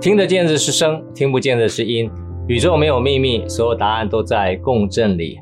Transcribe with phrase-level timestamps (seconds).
[0.00, 2.08] 听得见的是声，听不见的是音。
[2.46, 5.40] 宇宙没有秘密，所有答案都在共振里。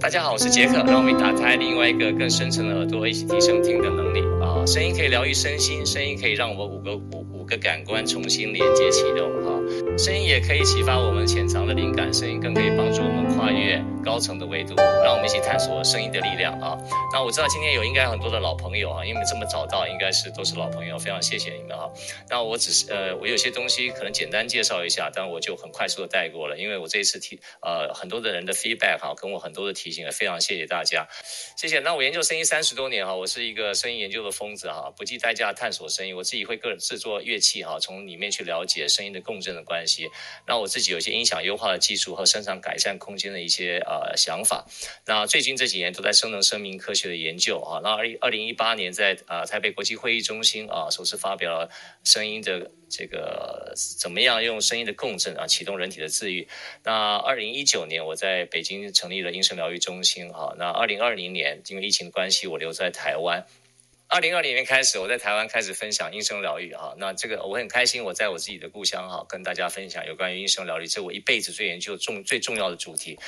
[0.00, 4.64] 大家好，我是杰克，让我们打开另外一个更深层的耳朵，一起提升听的能力啊！
[4.64, 9.57] 声音可以疗愈身心，声音可以让我们五个五五个感官重新连接启动哈。
[9.96, 14.74] 声音也可以启发我们潜藏的灵感，声音更可以帮助我们跨越高层的维度。
[15.04, 16.76] 让我们一起探索声音的力量啊！
[17.12, 21.90] 那我知道今天有应该很多的老朋友啊，因为这么早到，应该是都是老朋友，非常谢谢你们哈。
[22.30, 31.06] 那我只是呃，我有些东西可能简单介绍一下，但我就很快速的带过了，因为我这一次提呃很多的人的 feedback 哈，跟我很多的提醒，也非常谢谢大家，
[31.56, 31.78] 谢谢。
[31.80, 40.08] 那我研究声音三十多年哈，我是一个声音研究的疯子哈，不计代价探索声音，我自己会个人制作乐器哈，从里面去了解声音的共振的关系。
[40.46, 44.66] 那我自己有些音响优化的技术和生产改善空间的一些啊呃想法。
[45.06, 47.80] 那最近这几年都在声能生命科学的研究啊。
[47.82, 51.70] 那二零二零一八年在啊、呃、台北国际会议中心啊首次发表了
[52.04, 56.48] 声音的这个怎么样用声音的共振啊启动人体的自愈。
[56.84, 60.54] 那二零一九年我在北京成立了音声疗愈中心啊。
[60.58, 63.46] 那二零二零年因为疫情的关系我留在台湾。
[64.10, 73.18] 二零二零年开始，我在台湾开始分享音声疗愈哈，那这个我很开心，我在我自己的故乡哈，跟大家分享有关于音声疗愈，这我一辈子最研究重最重要的主题。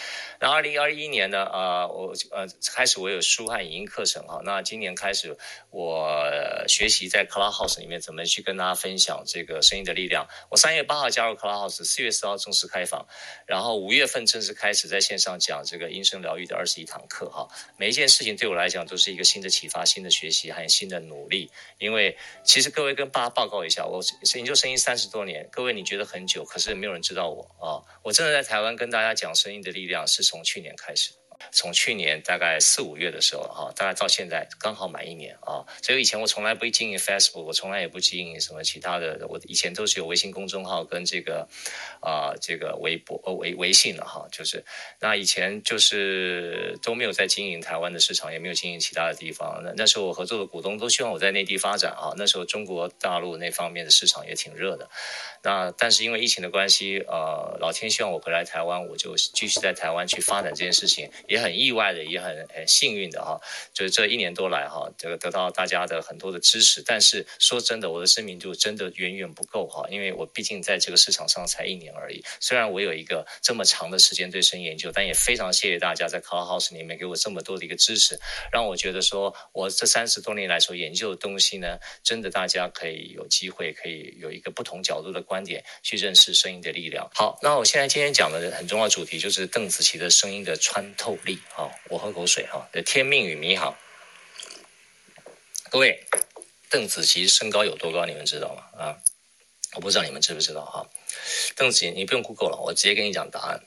[0.40, 5.36] 那二零二一年呢，啊、我呃开始我有书和影音课程哈，那今年开始
[5.68, 6.18] 我
[6.66, 10.26] 学习在 Clubhouse 里面怎么去跟大家分享这个声音的力量。
[10.48, 13.06] 我三月八号加入 Clubhouse，四月四号正式开放，
[13.46, 17.46] 然后五月份正式开始在线上讲这个音声疗愈的二十一堂课哈。
[17.76, 24.00] 每一件事情对我来讲都是一个新的启发、新的学习还新的努力，因为其实各位跟大家报告一下，我
[24.36, 27.82] 研究声音三十多年，各位你觉得很久，可是没有人知道我啊！
[28.04, 31.19] 我真的在台湾跟大家讲声音的力量，是从去年开始。
[31.52, 35.64] 从去年大概四五月的时候哈，大概到现在刚好满一年啊。
[35.82, 39.26] 所以以前我从来不经营 Facebook，我从来也不经营什么其他的。
[39.28, 41.48] 我以前都是有微信公众号跟这个
[42.00, 44.26] 啊这个微博呃微微信的哈。
[44.30, 44.64] 就是
[45.00, 49.60] 那以前就是都没有在经营台湾的市场，也没有经营其他的地方。
[49.64, 52.12] 那那时候我合作的股东都希望我在内地发展啊。
[52.16, 54.88] 那时候中国大陆那方面的市场也挺热的。
[55.42, 61.10] 那但是因为疫情的关系，呃，老天希望我回来台湾，我就继续在台湾去发展这件事情。
[61.30, 63.40] 也很意外的，也很很幸运的哈，
[63.72, 66.82] 就是这一年多来哈，这个得到大家的很多的支持。
[66.84, 72.22] 但是说真的，我的知名度真的远远不够哈，因为我毕竟在这个市场上才一年而已。
[72.40, 78.18] 虽然我有一个这么长的时间对声音研究，但也非常谢谢大家在 Clubhouse 里面给我这么多的一个支持，
[78.52, 87.08] 让我觉得说我这三十多年来所研究的东西呢，真的大家可以有机会可以有一个不同角度的观点去认识声音的力量。
[87.14, 91.40] 好，那我现在今天讲的很重要主题就是邓紫棋的声音的穿透力。
[91.54, 92.68] 好，我喝口水哈。
[92.72, 93.76] 的天命与你好，
[95.70, 96.06] 各位，
[96.68, 98.04] 邓紫棋身高有多高？
[98.06, 98.62] 你们知道吗？
[98.78, 99.02] 啊，
[99.74, 100.88] 我不知道你们知不知道哈。
[101.56, 103.66] 邓紫棋，你不用 Google 了，我直接跟你讲答案。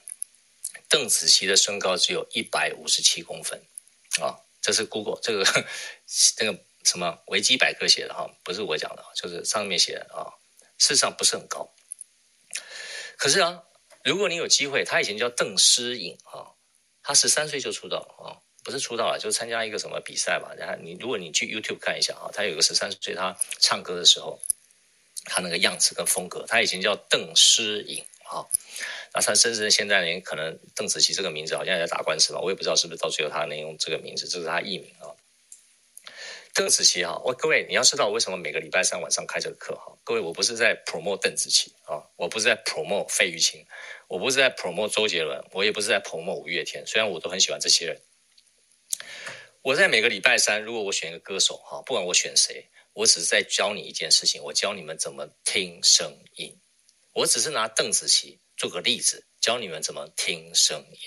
[0.89, 3.61] 邓紫棋的身高只有一百五十七公分
[4.21, 5.43] 啊，这是 Google 这个
[6.39, 10.33] 那个什么维基百科写的哈，不是我讲的，就是上面写的啊。
[10.77, 11.73] 事实上不是很高，
[13.17, 13.63] 可是啊，
[14.03, 16.52] 如果你有机会，他以前叫邓诗颖啊。
[17.03, 20.53] 他十三岁就出道了啊，不是出道了，就是参加一个什么比赛吧。
[20.57, 24.39] 然后你如果你去 YouTube 看一下啊，他有个十三岁，他唱歌的时候，
[25.25, 28.47] 他那个样子跟风格，他以前叫邓诗颖啊。
[29.13, 35.11] 那他甚至现在连可能邓紫棋这个名字好像也在打官司吧，我也不知道是不是到最后他能用这个名字，这是他艺名啊。
[36.55, 39.91] 邓紫棋哈，我各位你要知道为什么每个礼拜三晚上开这个课哈？
[40.03, 43.65] 各位我不是在 promote 邓紫棋啊，我不是在 promote 费玉清，
[44.13, 47.99] 我不是在 promote 周杰伦，我也不是在 promote 五月天，虽然我都很喜欢这些人。
[49.63, 56.55] 我在每个礼拜三，如果我选一个歌手哈，不管我选谁，我只是在教你一件事情，我教你们怎么听声音。
[57.13, 60.99] 我只是拿邓紫棋做个例子，教你们怎么听声音。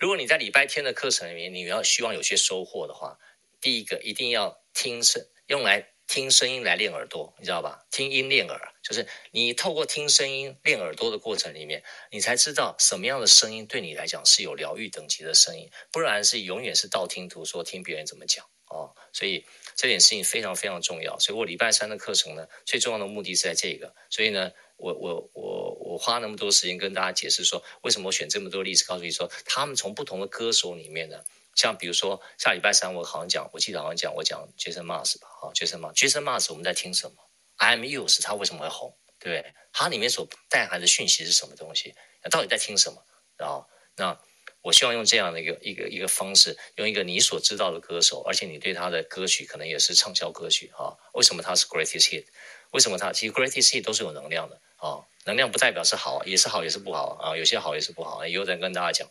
[0.00, 3.18] 如果你在礼拜天的课程里面，你要希望有些收获的话，
[3.60, 4.58] 第一个一定要。
[4.74, 7.86] 听声用来听声音来练耳朵，你知道吧？
[7.90, 18.94] 听音练耳，就是你透过听声音练耳朵的过程里面，你才知道什么样的声音对你来讲是有疗愈等级的声音，不然是永远是道听途说，听别人怎么讲哦。
[19.14, 21.18] 所以这点事情非常非常重要。
[21.18, 23.94] 所以我礼拜三的课程呢，最重要的目的是在这个。
[24.10, 31.24] 所以呢，我我我我花那么多时间跟大家解释说，为什么我选这么多例子，告诉你说，他们从不同的歌手里面呢。
[31.54, 37.16] 像比如说下礼拜三我好像讲，我记得好像讲我讲 Jason Mars 吧，啊 Jason Mars，Jason Mars 我们在听什么
[37.58, 38.96] ？I'm Yours 他为什么会红？
[39.18, 39.54] 对不对？
[39.72, 41.94] 它里面所带含的讯息是什么东西？
[42.28, 43.04] 到底在听什么？
[43.36, 43.64] 然后
[43.96, 44.18] 那
[44.62, 50.96] 我希望用这样的一个一个一个方式，用一个你所知道的歌手，而且你对他的歌曲可能也是畅销歌曲啊。
[51.14, 52.24] 为什么他是 greatest hit？
[52.72, 55.06] 为什么他其实 greatest hit 都是有能量的啊？
[55.24, 57.36] 能量不代表是好，也是好，也是不好啊。
[57.36, 58.26] 有些好，也是不好。
[58.26, 59.08] 以后再跟大家讲。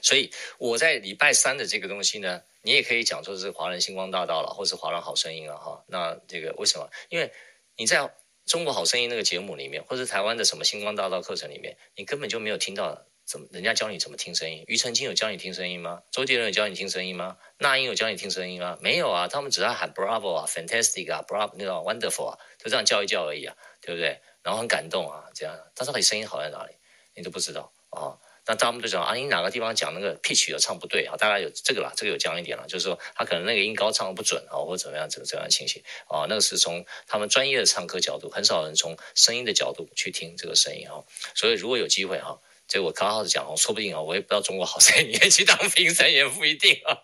[0.00, 5.84] 所以我在礼拜三的这个东西呢，你也可以讲说是华人星光大道了，或是华人好声音了哈。
[5.88, 6.88] 那这个为什么？
[7.08, 7.32] 因为
[7.76, 8.14] 你在
[8.46, 13.06] 中国好声音那个节目里面，或是台湾的什么星光大道课程里面，你根本就没有听到。
[13.24, 13.46] 怎么？
[13.52, 14.64] 人家教你怎么听声音？
[14.66, 16.02] 庾澄庆有教你听声音吗？
[16.10, 17.38] 周杰伦有教你听声音吗？
[17.56, 18.76] 那英有教你听声音吗？
[18.80, 24.20] 没有啊，他们只在喊 Bravo 啊，Fantastic 啊，Bravo 那种 Wonderful 啊，就这样叫一叫而已啊，对不对？
[24.42, 25.56] 然后很感动啊，这样。
[25.76, 26.74] 他到底声音好在哪里？
[27.14, 28.18] 你都不知道啊。
[28.46, 31.16] 那他们就讲啊，你哪个地方讲那个 pitch 有唱不对啊？
[31.16, 36.26] 大概有这个啦，这个有讲一点了，就是说他可能那个音高唱的不准啊，或者怎么样，这个这样情形啊。
[36.28, 41.02] 那个是从他们专业的唱歌角度，很少人从声音的角度去听这个声音啊。
[41.34, 42.40] 所以如果有机会哈。
[42.68, 46.96] 所以我刚好是讲哦，说不定啊，我也不知道中国好声音，也去当评审也不一定啊，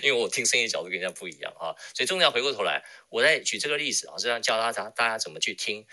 [0.00, 1.74] 因为我听声音角度跟人家不一样啊。
[1.92, 5.84] 所以重要回过头来，我再举这个例子啊，这样教大家大家怎么去听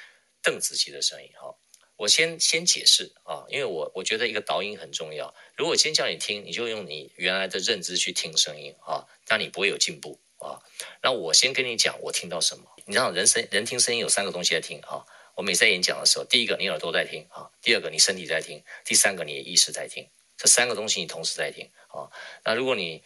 [0.44, 1.56] 邓紫棋的声音哈。
[1.98, 5.34] 我先先解释啊，因为我我觉得一个导引很重要。
[5.56, 10.62] 如果先叫你听，你就用你原来的认知去听声音啊，但你不会有进步啊。
[11.02, 12.66] 那我先跟你讲，我听到什么？
[12.86, 15.06] 你知道人声人听声音有三个东西在听啊。
[15.36, 20.08] 我每次在演讲的时候，第一个你耳朵在听啊，第二个你身体在听，第三个你的意识在听，
[20.38, 22.12] 这三个东西你同时在听啊。
[22.46, 23.04] 那如果你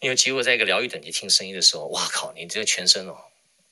[0.00, 3.16] 你有机会在一个疗愈等级听声音的时候，哇靠，你这个全身哦，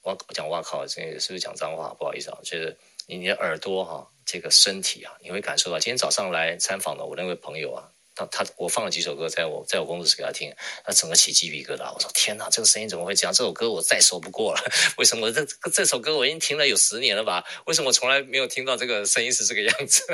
[0.02, 1.92] 我讲哇靠，这个是不是讲脏话？
[1.94, 2.76] 不好意思啊，就是
[3.06, 5.78] 你的耳朵哈，这个身体啊，你会感受到。
[5.80, 7.88] 今天早上来参访的我那位朋友啊。
[8.14, 10.54] 他他我放了几首歌在我在我工作室给他听，
[10.84, 11.92] 他整个起鸡皮疙瘩。
[11.92, 13.32] 我说天哪，这个声音怎么会这样？
[13.32, 14.60] 这首歌我再熟不过了。
[14.98, 17.42] 为什么这这首歌我已经听了有十年了吧？
[17.66, 20.04] 为什么我从来没有听到这个声音是这个样子？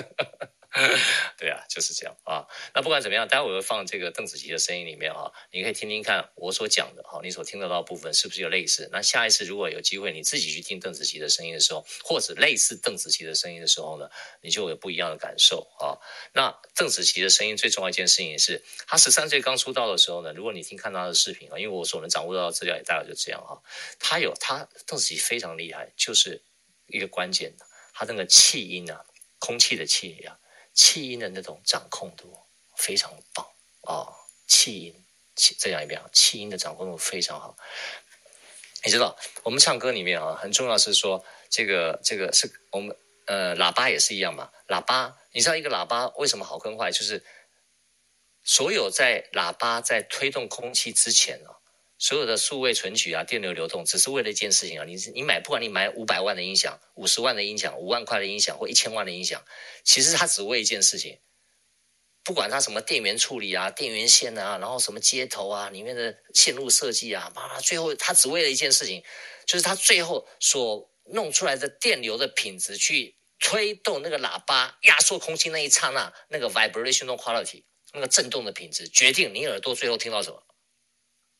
[1.38, 2.44] 对啊，就是这样啊。
[2.74, 8.88] 那不管怎么样，待会儿我会放这个邓紫棋的声音里面啊，你可以听听看我所讲的哈，你所听得到的部分是不是有类似？
[8.92, 14.10] 那下一次如果有机会你自己去听邓紫棋的声音的时候，或者类似邓紫棋的声音的时候呢，
[14.42, 15.96] 你就有不一样的感受啊。
[16.34, 23.62] 那邓紫棋的声音最重要一件事情是，她十三岁刚出道的时候呢，如果你听看她的视频啊，因为我所能掌握到的资料也大概就这样哈，
[23.98, 26.42] 她有她邓紫棋非常厉害，就是
[26.88, 27.64] 一个关键的，
[27.94, 29.06] 她那个气音啊，
[29.38, 30.38] 空气的气啊。
[30.76, 32.38] 气音的那种掌控度
[32.76, 33.44] 非常棒
[33.82, 34.14] 啊、哦！
[34.46, 35.04] 气音，
[35.58, 36.08] 再讲一遍啊！
[36.12, 37.56] 气音的掌控度非常好。
[38.84, 44.52] 你知道，我们唱歌里面啊，很重要是说，这个这个是我们呃，喇叭也是一样嘛。
[44.68, 46.92] 喇叭，你知道一个喇叭为什么好跟坏？
[46.92, 47.24] 就是
[48.44, 51.56] 所有在喇叭在推动空气之前啊。
[51.98, 54.84] 所有的数位存取啊，电流流动，只是为了一件事情啊！
[54.84, 59.42] 你你买，不管你买五百万的音响、五十万的音响、五万块的音响或一千万的音响，
[59.82, 61.18] 其实它只为一件事情。
[62.22, 69.02] 不管它什么电源处理啊、电源线啊，然后什么接头啊、里面的线路设计啊，妈妈，最后它只为了一件事情，
[69.46, 80.42] 就是它最后所弄出来的电流的品质，去推动那个喇叭压缩空气那一刹那，那个 vibrational quality，那个震动的品质，决定你耳朵最后听到什么。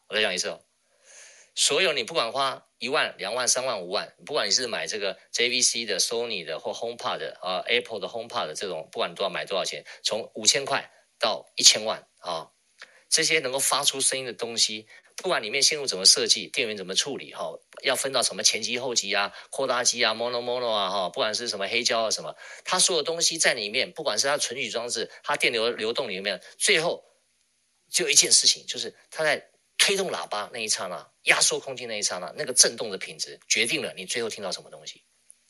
[0.09, 0.63] 我再讲一次哦，
[1.55, 10.89] 所有你不管花一万、两万、三万、五万，不管你是买这个 JVC 的、Sony 的或 HomePod 的啊、Apple 的 HomePod 的这种，不管你都要买多少钱，从五千块
[11.19, 12.53] 到一千万啊，
[13.09, 27.03] 这些能够发出声音的东西，不管里面线路怎么设计，电源怎么处理哈，要分到什么前级、后级啊、扩大机啊、Mono Mono 啊哈，不管是什么黑胶啊什么，它所有东西在里面，不管是它存取装置、它电流流动里面，最后
[27.91, 29.51] 就一件事情，就是它在。
[29.87, 35.05] 推动喇叭那一刹那，压缩空气那一刹那，那个震动的品质决定了你最后听到什么东西，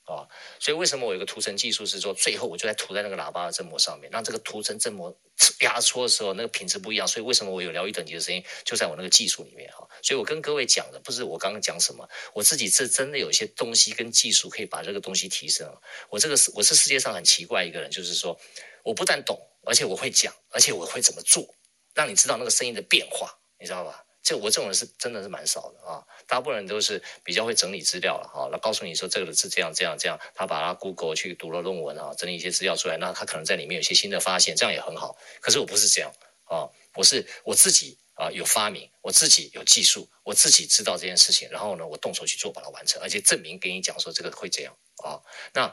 [0.04, 0.28] 啊，
[0.60, 5.18] 所以为什么我有个涂层技术是说，最后我就在涂在那个喇叭的振膜上面，让这个涂层振膜
[5.60, 7.08] 压缩的时候，那个品质不一样。
[7.08, 9.88] 所以为什么我有疗愈等级的声音，就在我那个技术里面哈。
[10.02, 15.66] 所以我跟各位讲的不是我刚刚讲什么，我自己是真的有一些东西跟技术可以把这个东西提升。
[16.10, 18.38] 我这个是我是世界上很奇怪一个人，就是说
[18.84, 21.54] 我不但懂，而且我会讲，而且我会怎么做，
[21.94, 24.02] 让你知道那个声音的变化，你知道吧？
[24.26, 35.16] 这我这种人是真的是蛮少的啊，大部分人都是比较会整理资料了哈，那告诉你说这个是这样这样这样，他把他 Google 去读了论文啊，整理一些资料出来，那他可能在里面有些新的发现，这样也很好。
[35.40, 36.10] 可是我不是这样
[36.46, 36.66] 啊，
[36.96, 45.22] 我是我自己啊有发明，我自己有技术，我自己知道这件事情，然后呢，我动手去做把它完成，而且证明给你讲说这个会这样啊。
[45.54, 45.72] 那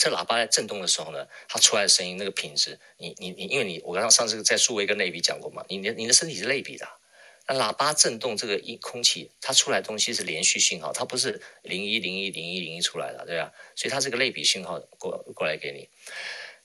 [0.00, 6.88] 这喇叭在震动的时候呢，它出来的声音那个品质，你你你，因为你我刚刚上次在数位跟类比讲过嘛，你的你的身体是类比的。
[7.48, 13.52] 那喇叭震动这个音空气，它出来东西是连续信号，它不是零一零一零一零一出来的，对吧？
[13.74, 15.88] 所以它是个类比信号过过来给你。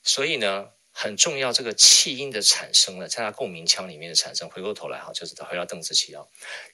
[0.04, 6.24] 所以呢，很重要，这个气音的产生呢，在他共鸣腔里面的产生，回过头来哈，就是回到邓紫棋啊，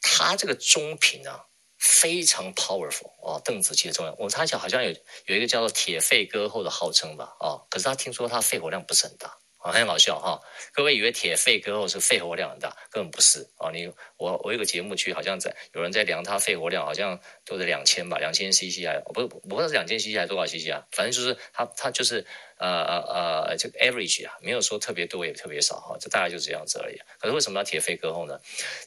[0.02, 1.46] 他这个中频啊
[1.78, 4.92] 非常 powerful 哦，邓紫棋的中频，我猜想好像有
[5.26, 9.38] 有一个叫做铁肺歌后的号称吧，哦，可是他听说他肺活量不是很大。
[9.63, 10.41] 啊，很搞笑哈！
[10.74, 13.72] 各位以为铁肺歌后是肺活量很大，根本不是啊！
[13.72, 20.86] 你我我有个节目去，好像在有人在量他肺活量，好像都是两千吧，两千 CC 还不不不知道是两千 CC 还是多少 CC 啊？
[20.91, 22.25] 反正就是他他就是
[22.58, 26.98] 呃呃呃这个 average 啊，没有说特别多也特别少哈，这大概就是这样子而已。
[27.17, 28.38] 可是为什么要铁肺歌后呢？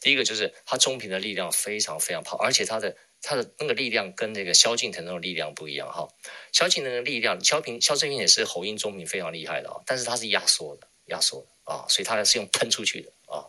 [0.02, 2.94] 第一个就是他中频的力量非常非常胖，而且他的。
[3.22, 6.08] 他的那个力量跟那个萧敬腾那种力量不一样哈，
[6.52, 13.44] 萧敬腾的力量，萧平萧正平也是喉音中频非常厉害的啊，但是他是压缩的，压缩的啊，所以他是用喷出去的啊。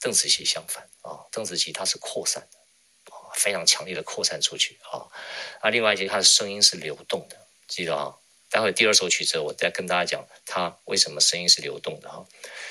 [0.00, 5.04] 邓紫棋相反啊，邓紫棋她是扩散的啊，非常强烈的扩散出去啊。
[5.60, 7.36] 啊，另外一些他的声音是流动的，
[7.68, 8.16] 记得啊，
[8.48, 12.26] 待会第二首曲子我再跟大家讲他为什么声音是流动的哈，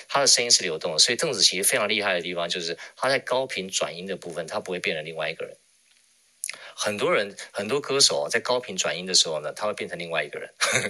[0.08, 5.56] 他的声音是流动的，所以邓紫棋非常厉害的地方就是他在高频转音的部分，他不会变成另外一个人。
[6.82, 10.50] 很多人很多歌手在高频转音的时候呢，他会变成另外一个人，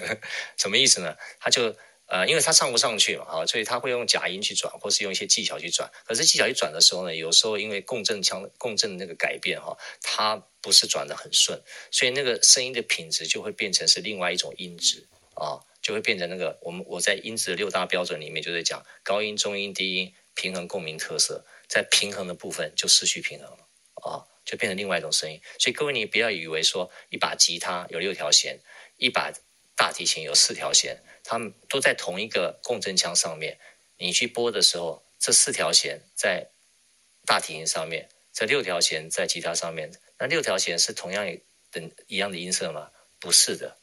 [0.55, 1.15] 什么意思呢？
[1.39, 5.89] 他就呃，因为他唱不上去嘛，啊，所以他会用假音去转，或是用一些技巧去转。
[6.05, 23.67] 可是技巧一转的时候呢，有时候因为共振腔共振的那个改变哈，他不是转得很顺，所以那个声音的品质就会变成是另外一种音质啊，就会变成那个我们我在音质的六大标准里面就在讲高音、中音、低音平衡共鸣特色，在平衡的部分就失去平衡了
[24.03, 24.25] 啊。
[24.49, 28.59] 就变成另外一种声音，所以各位你不要以为说一把吉他有六条弦，
[28.97, 29.31] 一把
[29.75, 33.59] 大提琴有四条弦，它们都在同一个共振腔上面，
[33.97, 36.49] 你去拨的时候，这四条弦在
[37.27, 41.27] 大提琴上面，这六条弦在吉他上面，那六条弦是同样
[41.69, 42.89] 等一样的音色吗？
[43.19, 43.77] 不是的，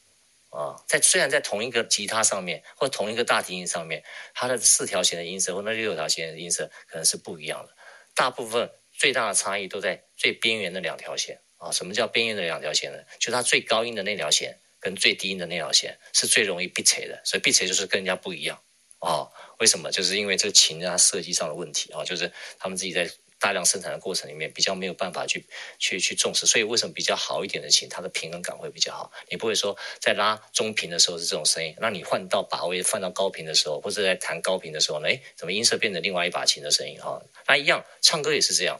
[0.49, 7.73] 啊，在虽然在同一个吉他上面或同一个大提琴上面，它的四条弦的音色或那六条弦的音色可能是不一样的，
[8.13, 8.69] 大部分。
[8.97, 11.71] 最大的差异都在最边缘的两条线啊！
[11.71, 12.97] 什么叫边缘的两条线呢？
[13.19, 18.59] 就它最高音的那条线跟最低音的那条线是最容易闭锤的，所以闭锤就是跟人家不一样
[18.99, 19.29] 啊！
[19.59, 19.91] 为什么？
[19.91, 22.03] 就是因为这个琴它设计上的问题啊！
[22.03, 23.09] 就是他们自己在。
[23.39, 25.45] 大量生产的过程里面比较没有办法去
[25.77, 29.11] 去去重视，所以为什么比较好一点的琴，它的平衡感会比较好？
[29.29, 35.07] 你不会说在拉中频的时候是这种声音，那你换到把位换到高频的时候，或者在弹高频的时候呢？
[35.07, 36.99] 诶，怎么音色变成另外一把琴的声音？
[36.99, 38.79] 哈，那一样，唱歌也是这样，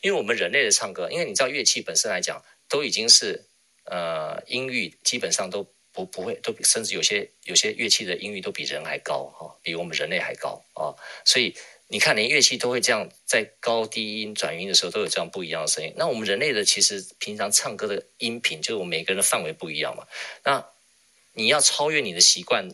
[0.00, 3.44] 因为我们人类的唱歌，因为你知道乐器本身来讲都已经是
[3.84, 11.54] 呃音域基本上都不不会都甚至有些有些乐器的音域都比人还高哈，比我们人类还高啊，所以。
[11.88, 15.92] 你看，连乐器都会这样，在高低音转音的时候都有这样不一样的声音。
[15.96, 20.06] 那我们人类的其实平常唱歌的音频，就是我们每个人的范围不一样嘛。
[20.44, 20.64] 那
[21.32, 22.68] 你要超越你的习惯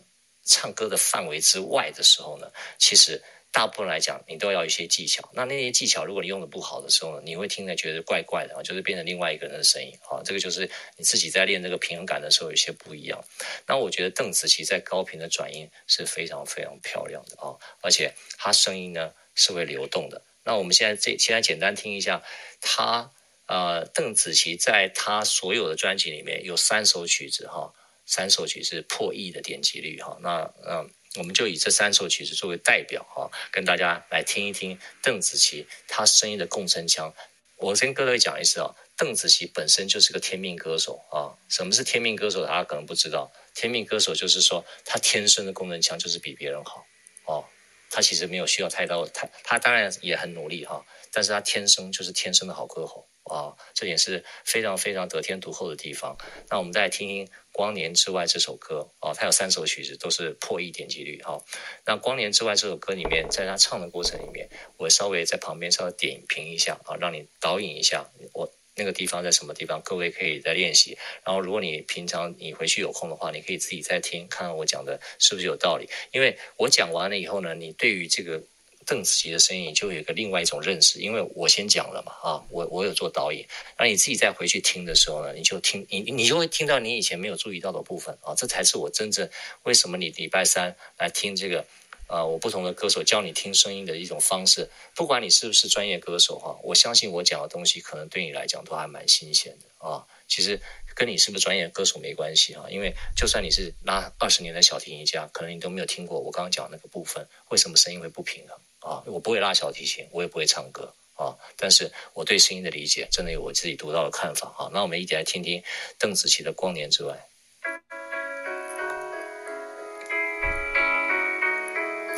[0.44, 3.22] 唱歌的范围之外的时候呢，其实。
[3.54, 5.30] 大部分来讲，你都要一些技巧。
[5.32, 10.20] 那那些技巧，如果你用的不好的时候呢，你会听着觉得怪怪的啊，就是变成另外一个人的声音啊。
[10.24, 13.24] 这个就是你自己在练这个平衡感的时候有些不一样。
[13.68, 20.20] 那我觉得邓紫棋在高频的转音是非常非常漂亮的啊，而且她声音呢是会流动的。
[20.42, 22.24] 那我们现在这现在简单听一下，
[22.60, 23.12] 她
[23.46, 27.72] 呃邓紫棋在她所有的专辑里面有三首曲子哈，
[28.04, 30.18] 三首曲子破亿的点击率哈。
[30.20, 30.90] 那嗯。
[31.18, 37.14] 我们就以这三首曲子作为代表啊，跟大家来听一听邓紫棋她声音的共振腔。
[37.56, 41.38] 我先跟各位讲一次啊，邓紫棋本身就是个天命歌手啊。
[41.48, 42.44] 什么是天命歌手？
[42.44, 46.84] 大家可能不知道，天命歌手就是说他天生的共振腔就是比别人好
[47.26, 47.44] 哦。
[47.90, 53.06] 他其实没有需要太多，他他当然也很努力哈，但是他天生就是天生的好歌喉。
[53.24, 56.16] 啊，这也是非常非常得天独厚的地方。
[56.50, 61.40] 那我们再听听《光年之外》这首歌啊，它有三首曲子都是破亿点击率啊。
[61.86, 70.98] 那《光年之外》这首歌里面，在他唱的过程里面，我稍微在旁边稍微点评一下啊，让你导引一下我那个地方在什么地方，各位可以再练习。
[71.24, 75.88] 然后，如果你平常你回去有空的话，你可以自己再听，看看我讲的是不是有道理。
[76.12, 78.42] 因为我讲完了以后呢，你对于这个。
[78.86, 83.46] 邓紫棋的声音就有一个另外一种认识，因为我先讲了嘛，啊，我我有做导演，
[83.78, 89.28] 那你自己再回去听的时候呢，你就听你你就会听到你以前没有注意到的部分啊，这才是我真正
[89.64, 91.64] 为什么你礼拜三来听这个，
[92.08, 100.60] 呃，我不同的歌手教你听声音的一种方式，不管你是不是专业歌手哈，我相信我讲的东西可能对你来讲都还蛮新鲜的啊，其实
[100.94, 108.56] 跟你是不是专业歌手没关系啊，因为就算你是拉二十年的小提琴家，可能你都没有听过我刚刚讲那个部分，为什么声音会不平衡？
[108.84, 114.68] 啊，我不会拉小提琴，我也不会唱歌啊，但是我对声音的理解真的有我自己独到的看法啊。
[114.72, 115.62] 那我们一起来听听
[115.98, 117.14] 邓紫棋的《光年之外》。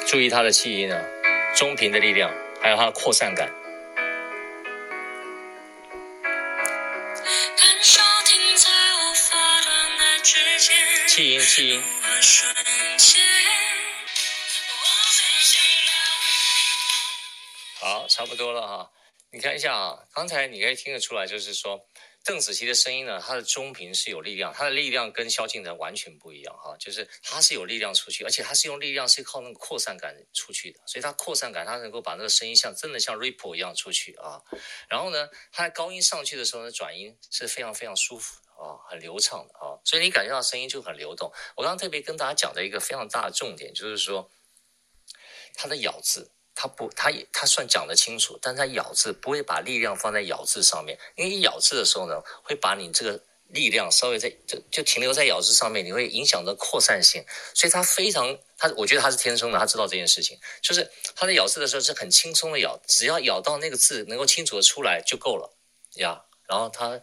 [0.08, 1.00] 注意它的气音啊，
[1.56, 3.48] 中频的力量，还有它的扩散感。
[11.08, 11.82] 气音，气音。
[18.16, 18.90] 差不多了哈。
[19.30, 21.86] 你看一下啊，刚才你可以听得出来，就是说。
[22.24, 34.42] 邓紫棋的声音呢，她的中频是有力量，她的力量跟萧敬腾完全不一样哈，就是她是有力量出去，而且她是用力量是靠那个扩散感出去的，所以她扩散感她能够把那个声音像真的像 ripple 一样出去啊。
[34.88, 41.30] 然后呢，它的高音上去的时候呢，转音是非常非常舒服的啊，很流畅的啊，所以你感觉到声音就很流动。
[41.54, 44.28] 我刚刚特别跟大家讲的一个非常大的重点就是说，
[45.54, 46.32] 它的咬字。
[46.58, 57.22] 他不，他也他算讲得清楚，但他咬字不会把力量放在咬字上面，因为一咬字的时候呢，会把你这个力量稍微在就就停留在咬字上面，你会影响到扩散性，
[57.54, 65.54] 所以他非常他，我觉得他是天生的，他知道这件事情，就是他在咬字的时候是很轻松的咬，只要咬到那个字能够清楚的出来就够了
[65.96, 66.98] 呀，然后他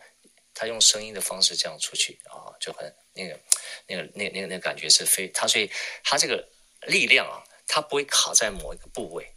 [0.56, 3.40] 他用声音的方式这样出去啊，就很那个
[3.88, 5.70] 那个那个那个那个感觉是非他，所以
[6.04, 6.44] 他这个
[6.88, 9.30] 力量啊，他不会卡在某一个部位。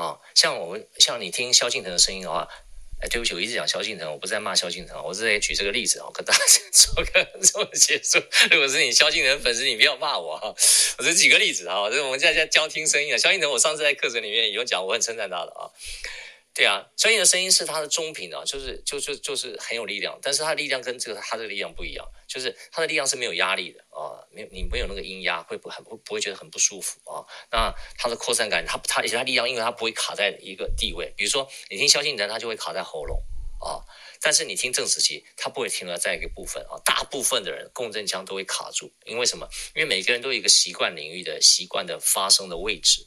[0.00, 2.48] 啊，像我们像你听萧敬腾的声音的话，
[3.02, 6.40] 哎，对不起，我一直讲萧敬腾，我不是在骂萧敬腾，我是在举这个例子啊，跟大家
[6.72, 8.18] 做个做个结束。
[8.50, 10.54] 如果是你萧敬腾粉丝，你不要骂我啊，
[10.96, 13.18] 我是举个例子啊，这我们现在在教听声音啊。
[13.18, 15.68] 萧敬腾，我上次在课程里面有讲，我很称赞他的啊。
[16.52, 27.24] 对啊，专业的声音是他的中频啊，就是就是就是很有力量，但是他的力量跟这个他的力量不一样，就是他的力量是没有压力的啊，没有你没有那个音压，会不很不不会觉得很不舒服啊。
[27.52, 33.22] 那他的扩散感，他他而且他力量，因为他不会卡在一个地位，比如说你听萧敬腾，他就会卡在喉咙
[33.60, 33.78] 啊，
[34.20, 36.74] 但是你听邓紫棋，他不会停留在一个部分啊。
[36.84, 39.48] 大部分的人共振腔都会卡住，因为什么？
[39.76, 43.06] 因为每个人都有一个习惯领域的习惯的发声的位置。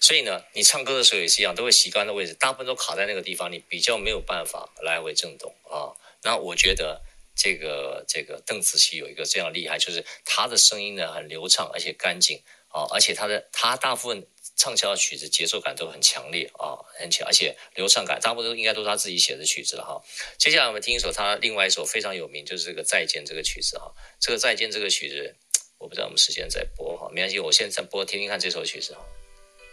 [0.00, 5.92] 所以呢，你唱歌的时候也是一样，都会习惯的位置，大部分都卡在那个地方，你比较没有办法来回震动啊。
[6.22, 7.00] 那我觉得
[7.36, 20.02] 这个这个邓紫棋有一个这样厉害，就是她的声音呢很流畅，而且干净啊，而且她的她大部分唱腔的曲子节奏感都很强烈啊，很强，而且流畅感，大部分都应该都是她自己写的曲子了哈。
[20.36, 23.94] 接下来我们听一首她另外一首非常有名，就是这个再见这个曲子哈。
[24.18, 25.36] 这个再见这个曲子，
[25.78, 29.04] 我不知道我们时间在播哈，没关系，我现在在播，听听看这首曲子哈。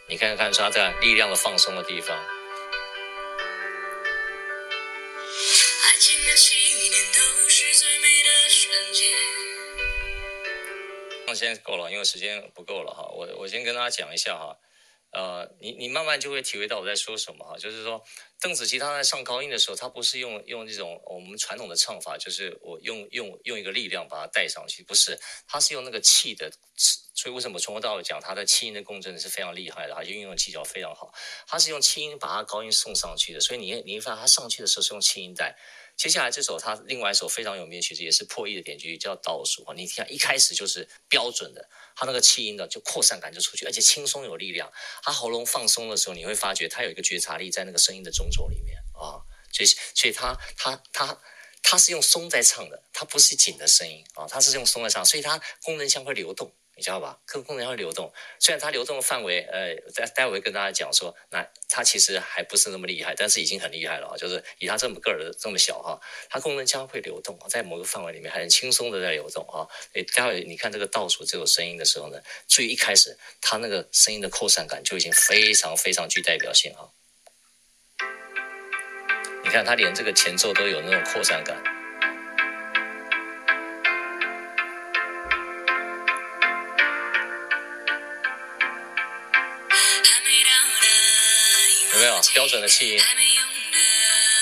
[0.07, 2.15] 你看看他在力量的放松的地方。
[2.15, 2.21] 爱
[5.99, 6.53] 情的起
[6.89, 9.09] 点都是最美的瞬间。
[11.25, 13.01] 那现在够了，因为时间不够了哈。
[13.15, 14.55] 我我先跟大家讲一下哈。
[15.15, 18.03] 呃，你你慢慢就会体会到我在说什么哈，就是说
[18.41, 26.51] 邓紫棋她在上高音的时候，她不是用用这种我们传统的唱法，就是我用用用一个力量把它带上去，不是，她是用那个气的，
[27.13, 31.13] 所以为什么从头到尾讲她的气音的共振是非常厉害的，她就运用技巧非常好，
[31.47, 35.55] 她是用气音把她高音送上去的，所以你你会发现她上去的时候是用气音带。
[35.97, 39.73] 接下来这首他另外一首非常有名的曲子，也是破译的点击，叫倒数啊！
[39.75, 44.71] 你听一开始就是标准的，他那个气音的就扩散感就出去，而且轻松有力量。
[45.01, 51.21] 他喉咙放松的时候，你会发觉他有一个觉察力在那个声音的中轴里面啊，所以所以他他他
[51.63, 56.53] 他是用松在唱的，他不是紧的声音啊，他是用松在唱，所以他功能腔会流动。
[56.77, 57.17] 你知道吧？
[57.25, 64.17] 各个功能腔会流动，虽然它流动的范围，呃，待待会跟大家讲说，那它其实还不是那么厉害，但是已经很厉害了啊！
[64.17, 65.97] 就是以它这么个儿的这么小哈，
[66.29, 69.65] 它功能腔会流动，在某个范围里面很轻松的在流动啊。
[69.93, 76.91] 你，待会你看这个倒数这种声音的时候呢，注意一开始它那个声音的扩散感就已经非常非常具代表性哈。
[79.43, 81.74] 你看它连这个前奏都有那种扩散感。
[92.33, 92.99] 标准的气音？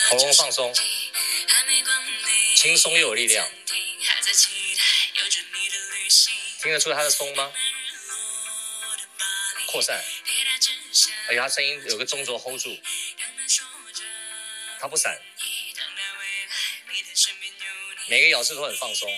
[0.09, 0.73] 喉咙放松，
[2.55, 3.47] 轻松又有力量。
[6.61, 7.51] 听得出他的松吗？
[9.67, 10.01] 扩散，
[11.27, 12.79] 而且他声音有个中轴 hold 住，
[14.79, 15.19] 他不散，
[18.07, 19.09] 每个咬字都很放松。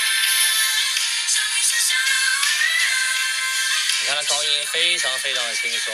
[4.01, 5.93] 你看他高音非常非常的轻松。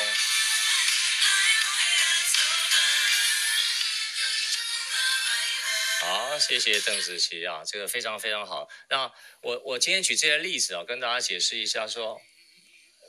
[6.42, 8.68] 谢谢邓紫棋啊，这个非常非常好。
[8.90, 9.10] 那
[9.42, 12.20] 我我今天举这些例子啊，跟大家解释一下说，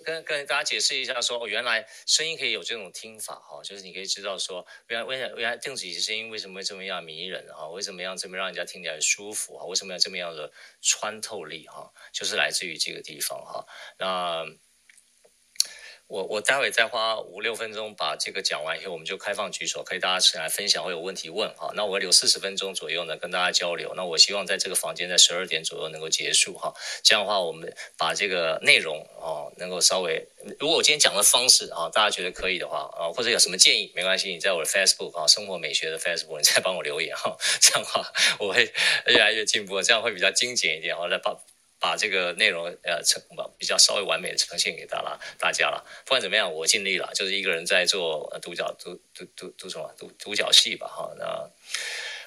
[0.04, 7.66] 跟跟大家解释一下说，哦，原来声音可以有这种听法哈，就是你可以知道说，原来为什原来邓紫棋声音为什么会这么样迷人啊？
[7.68, 9.64] 为什么样这么让人家听起来舒服啊？
[9.64, 11.90] 为什么要这么样的穿透力哈？
[12.12, 13.66] 就是来自于这个地方哈。
[13.98, 14.44] 那。
[16.12, 21.72] 我我待会再花五六分钟把这个讲完以后，我们就开放举手，可以大家起来分享，会有问题问哈。
[21.74, 23.94] 那我留四十分钟左右呢，跟大家交流。
[23.96, 26.70] 那我希望在这个房间在十二点左右能够结束哈。
[27.02, 30.28] 这样的话，我们把这个内容啊，能够稍微，
[30.60, 37.34] 如果我今天讲的方式啊，大家觉得可以的话啊，或者有什么建议，没关系，你在我的 Facebook 啊，生活美学的 Facebook，你再帮我留言哈。
[37.58, 38.70] 这样的话，我会
[39.06, 41.34] 越来越进步，这样会比较精简一点好，来把。
[41.82, 43.20] 把这个内容呃呈
[43.58, 45.84] 比较稍微完美的呈现给大家大家了。
[46.04, 51.12] 不管怎么样，我尽力了，就是一个人在做独角独独独独什么独独角戏吧哈。
[51.18, 51.50] 那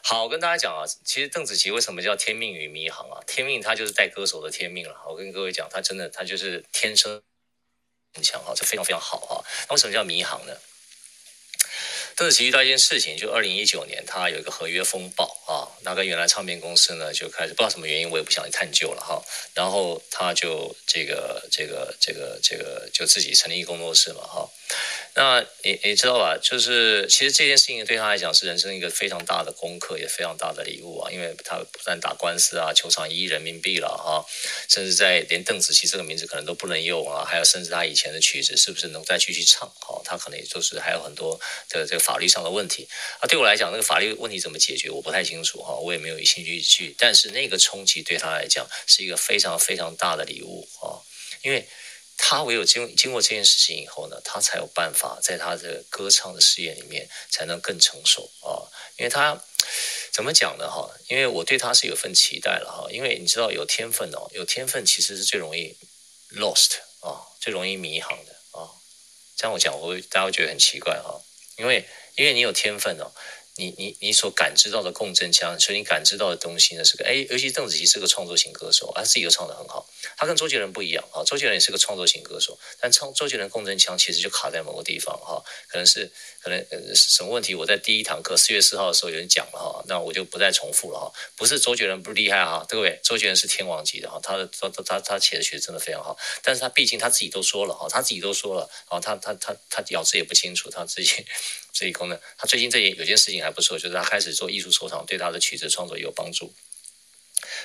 [0.03, 3.23] 好，我跟大家讲啊，其实邓紫棋为什么叫天命与迷航啊？
[3.25, 5.01] 天命它就是带歌手的天命了。
[5.07, 7.23] 我跟各位讲，她真的她就是天生
[8.13, 9.43] 很强哈，这非常非常好哈。
[9.69, 10.53] 那为什么叫迷航呢？
[12.15, 19.21] 邓紫棋遇到一件事情，就二零一九年，他有一个合约风暴啊，那跟原来唱片公司呢就开始不知道什么原因，我也不想去探究了哈。
[19.53, 24.49] 然后他就这个这个这个这个就自己成立一个工作室嘛哈。
[25.17, 26.37] 那你你知道吧？
[26.43, 31.09] 就是其实这件事情对他来讲是人生一个非常大的功课，也非常大的礼物啊。
[31.09, 34.25] 因为他不但打官司啊，球场一亿人民币了哈，
[34.67, 37.23] 甚至在连邓紫棋这个名字可能都不能用啊。
[37.23, 39.65] 还有甚至他以前的曲子是不是能再继续唱？
[39.79, 42.85] 哈，他可能也就是还有很多的这个法律上的问题
[43.21, 43.23] 啊。
[43.25, 46.93] 对我来讲，那个法律问题怎么解决，我不太清楚哈，我也没有兴趣去。
[46.97, 50.99] 但是那个冲击对他来讲是一个非常非常大的礼物啊，
[51.41, 51.65] 因为。
[52.17, 58.65] 他唯有经经过这件事情以后呢，他才有办法在他的歌唱的事业里面才能更成熟啊。
[58.97, 59.39] 因为他
[60.11, 60.69] 怎么讲呢？
[60.69, 62.89] 哈，因为我对他是有份期待了哈。
[62.89, 65.75] 因为你知道有天分哦，有天分其实是最容易
[66.31, 68.71] lost 啊，最容易迷航的啊。
[69.35, 71.21] 这样我讲，我会大家会觉得很奇怪哈。
[71.57, 73.11] 因为因为你有天分哦。
[73.57, 79.87] 你你你所感知到的共振腔，所以你感知到的东西呢是个哎，尤其邓紫棋是个创作型歌手，他自己又唱得很好。
[80.17, 86.11] 他跟周杰伦不一样啊，周杰伦也是个创作型歌手，但唱周杰伦共振腔其实就卡在某个地方哈，可能是
[86.45, 87.55] 可能什么问题？
[87.55, 91.11] 我在第一堂课四月四号的时候有人讲了哈，那我就不再重复了哈。
[91.35, 92.99] 不是周杰伦不厉害哈，对不对？
[93.03, 101.25] 周杰伦是天王级的哈，他的他他他写的曲子真的非常好，但是他毕竟他自己都说了哈，他自己都说了啊，他他他他咬字也不清楚，他自己。
[101.73, 106.53] 这一功能，他最近这也有件事情还不错，就是他开始做艺术收藏，对他的曲子创作也有帮助。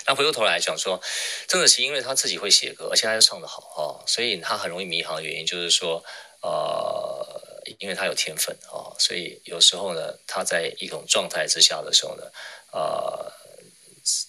[0.07, 1.01] 那回过头来讲说，
[1.47, 6.03] 邓紫棋因为他自己会写歌，而且他又唱得好哈，所以他很容易迷航的原因就是说，
[6.43, 7.30] 呃，
[7.79, 12.25] 因为他有天分啊，所以有时候呢，他在一种状态之下的时候呢，
[12.73, 13.33] 呃，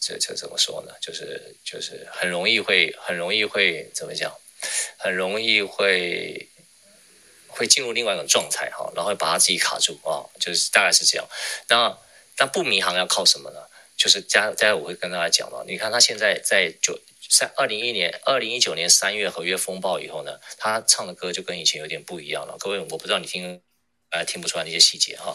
[0.02, 0.94] 这这怎么说呢？
[1.02, 4.32] 就是就是很容易会很容易会怎么讲？
[4.98, 6.48] 很容易会。
[7.54, 11.28] 会进入另外一种状态哈，然后把他自己卡住啊，就是大概是这样。
[11.67, 11.96] 那
[12.38, 13.60] 那不迷航要靠什么呢？
[13.98, 16.98] 就是加待会我会跟大家讲到，你看他现在在九
[17.32, 22.58] 在二零一年二零一九年三月合约风暴以后呢，他唱的歌就跟以前有点不一样了。
[22.60, 23.62] 各位，我不知道你听
[24.10, 25.34] 呃听不出来那些细节哈。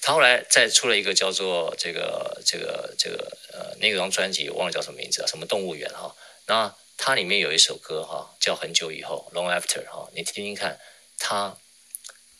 [0.00, 6.16] 他后来再出了一个叫做这个这个这个呃那张专辑我忘了叫什么名字啊，什么动物园哈。
[6.46, 10.80] 那它里面有一首歌哈，叫很久以后 Long After 哈，你听听看。
[11.18, 11.56] 他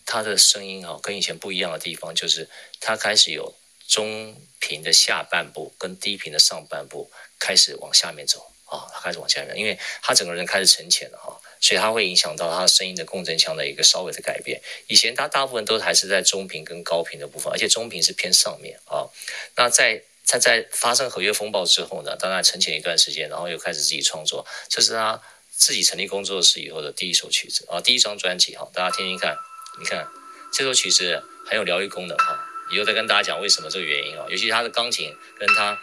[0.04, 3.54] 他的声音哈，跟以前不一样的地方，就是他开始有
[3.88, 14.60] 中频的下半部跟低频的上半部开始往下面走啊，他开始往下面，因为他整个人开始沉潜了哈，所以他会影响到他声音的共振腔的一个稍微的改变。
[14.86, 19.08] 以前他大部分都还是在中频跟高频的部分，而且中频是偏上面啊。
[19.56, 25.20] 那在他在发生合约风暴之后呢，当然沉潜一段时间，然后又开始自己创作，这是他。
[25.58, 29.34] 自己成立工作室以后的第一首曲子啊，第一张专辑哈，大家听听看，
[29.80, 30.06] 你看
[30.52, 32.38] 这首曲子很有疗愈功能哈，
[32.74, 35.74] 以后再跟大家讲为什么这个原因啊，尤其他的钢琴跟他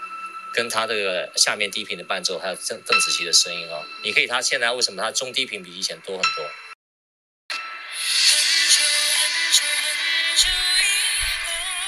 [0.54, 6.50] 跟他这个下面低频的伴奏，还有邓邓紫棋的声音啊，你可以他现在为什么他中低频比以前多很多？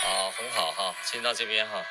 [0.02, 1.86] 好，很好哈，先到这边哈，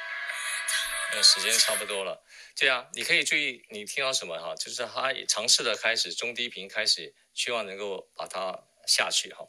[1.13, 2.25] 那时间差不多了。
[2.57, 9.47] 对啊，你可以注意你听到什么哈，就是他尝试的开始中低频开始，希望能够把它下去哈。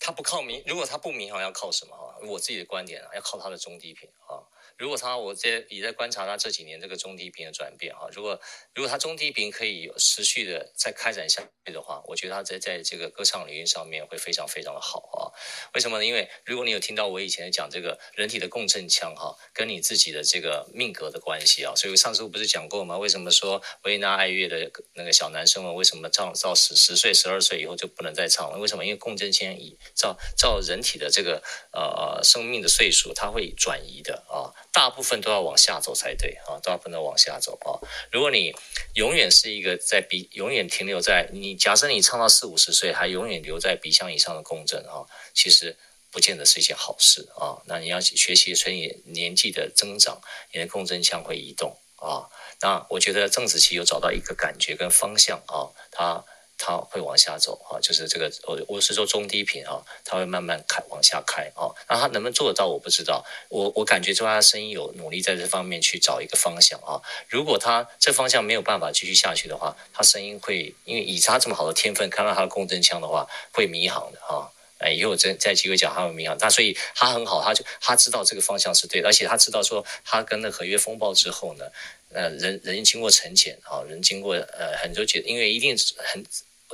[0.00, 2.18] 他不靠迷，如果他不迷航要靠什么哈？
[2.26, 4.49] 我自己的观点啊，要靠他的中低频啊。
[4.80, 8.08] 如果他，我在也在观察他这几年这个中低频的转变哈。
[8.12, 8.40] 如果
[8.74, 15.28] 如果他中低频可以持续的再开展下去的话，我觉得他在在这个歌唱领域上面会非常非常的好啊。
[15.74, 16.06] 为什么呢？
[16.06, 22.96] 因为如果你有听到我以前讲这个人体的共振腔哈，跟你自己的这个命格的关系啊，所以我上次不是讲过吗？
[22.96, 28.56] 为什么说维纳爱乐的那个小男生们为什么唱到十十岁、十二岁以后就不能再唱了？
[28.56, 28.86] 为什么？
[28.86, 34.48] 因为共振腔以照照人体的这个呃生命的岁数，它会转移的啊。
[34.72, 37.76] 大部分都要往下走才对啊，大部分都往下走啊。
[38.12, 38.54] 如果你
[38.94, 45.04] 永远是一个在鼻，永远停留在你假设你唱到四五十岁还永远留在鼻腔以上的共振啊，
[45.34, 45.76] 其实
[46.10, 47.60] 不见得是一件好事啊。
[47.66, 50.20] 那你要学习随你年纪的增长，
[50.52, 52.30] 你的共振腔会移动啊。
[52.60, 56.24] 那我觉得邓紫棋有找到一个感觉跟方向啊，她。
[56.62, 61.72] 它会往下走啊，就是这个我我是说中低频啊，它会慢慢开往下开啊。
[61.88, 63.24] 那它能不能做得到，我不知道。
[63.48, 67.00] 我我感觉说他的声音有努力在这方面去找一个方向啊。
[67.28, 74.52] 如果他这方向没有办法继续下去的话，他声音会因为以他这么好的天分，看到他的共振腔的话，会迷航的啊。
[74.78, 81.64] 哎，以后再再机会讲他会迷航，他所以他很好，他就他知道这个方向是对的，而且他知道说他跟那合约风暴之后呢，
[82.12, 86.24] 呃，人人经过沉潜啊，人经过呃很多觉得，因为一定很。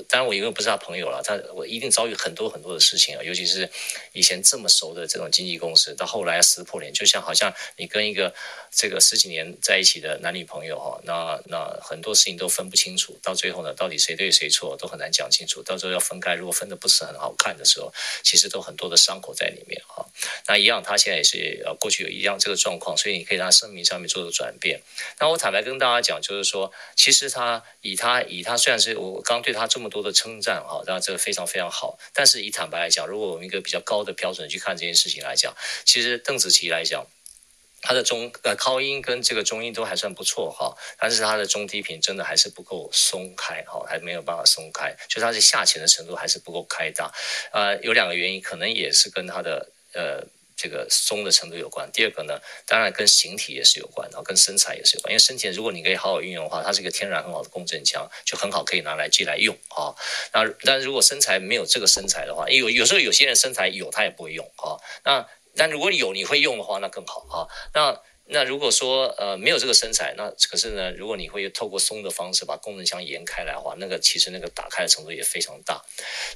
[0.08, 3.68] 当然，我因为不是他朋友了，他我一定遭遇很多很多的事情啊，尤其是
[4.12, 8.34] 以前这么熟的这种经纪公司，到后来撕破脸，就像好像你跟一个
[8.70, 17.90] 这个十几年在一起的男女朋友哈，那那很多事情都分不清楚，到最后呢，到底谁对谁错都很难讲清楚，到最后要分开，如果分的不是很好看的时候，
[18.22, 20.04] 其实都很多的伤口在里面哈。
[20.46, 24.78] 那一样，他现在也是呃过去有一样这个状况，所以你可以让他生命上面做个转变。
[25.18, 29.85] 那我坦白跟大家讲，就是说，其实他以他以他虽然是我刚对他这么。
[29.88, 31.98] 多的称赞哈，当然这个非常非常好。
[32.12, 37.06] 但是以坦白来讲，如果我们一个比较高的标准去看这件事情来讲，其实邓紫棋来讲，
[37.82, 47.12] 她的中呃高音跟这个中音都还算不错哈，但是她的中低频真的还是不够松开哈，还没有办法松开，就她是下潜的程度还是不够开大。
[47.52, 50.26] 呃，有两个原因，可能也是跟她的呃。
[50.56, 51.88] 这个松的程度有关。
[51.92, 55.12] 第二个呢，当然跟形体也是有关，然后跟身材也是有关。
[55.12, 59.94] 因为身体如果你可以好好运用的话，它是一个天然很好的共振腔，就很好可以拿来借来用啊。
[60.32, 64.80] 那但如果身材没有这个身材的话，有有时候有些人身材有他也不会用啊。
[65.04, 67.46] 那但如果有你会用的话，那更好啊。
[67.74, 68.00] 那。
[68.28, 75.80] 那如果说呃没有这个身材，那可是呢，如果你会透过松的方式把共振腔延开来的话，那个其实那个打开的程度也非常大。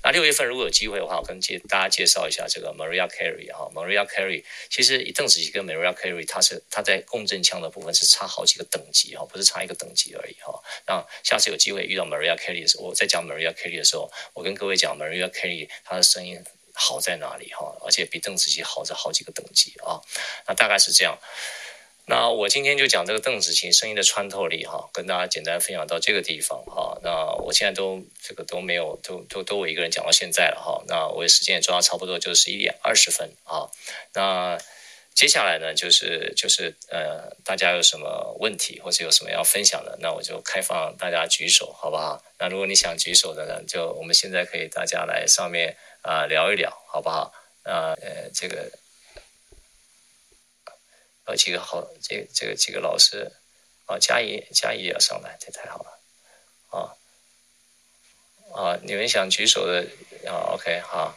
[0.05, 10.63] 那六月份如果有机会的话，我跟介大家介绍一下这个 Mariah Carey 哈，Mariah Carey 其实邓紫棋跟 Mariah Carey 她是她在共振腔的部分是差好几个等级哈，不是差一个等级而已哈。
[10.87, 16.41] 那下次有机会遇到 Mariah Carey 的时候，我在讲 Mariah Carey 的时候，我跟各位讲 Mariah Carey 她的声音
[16.73, 19.99] 好在哪里哈，而且比邓紫棋好在好几个等级啊。
[20.47, 21.19] 那大概是这样。
[22.07, 26.99] 那我今天就讲这个邓紫棋声音的穿透力哈，跟大家简单分享到这个地方哈。
[27.05, 30.83] 那我现在都这个都没有都都都我一个人讲到现在了哈。
[30.89, 33.71] 那我时间也抓差不多就十一点二十分啊。
[34.15, 34.59] 那
[35.15, 42.21] 接下来呢，就是就是呃，大家有什么问题或者有什么要分享的，那我就开放大家举手，好不好？
[42.41, 47.33] 那如果你想举手的呢，就我们现在可以大家来上面啊、聊一聊，好不好？
[47.65, 48.69] 那呃这个。
[51.35, 53.33] 几个好，这、这个几个老师，
[53.87, 55.99] 啊，佳怡佳怡也要上来，这太好了，
[56.71, 56.95] 啊
[58.55, 59.87] 啊，你们想举手的
[60.27, 61.17] 啊，OK，好，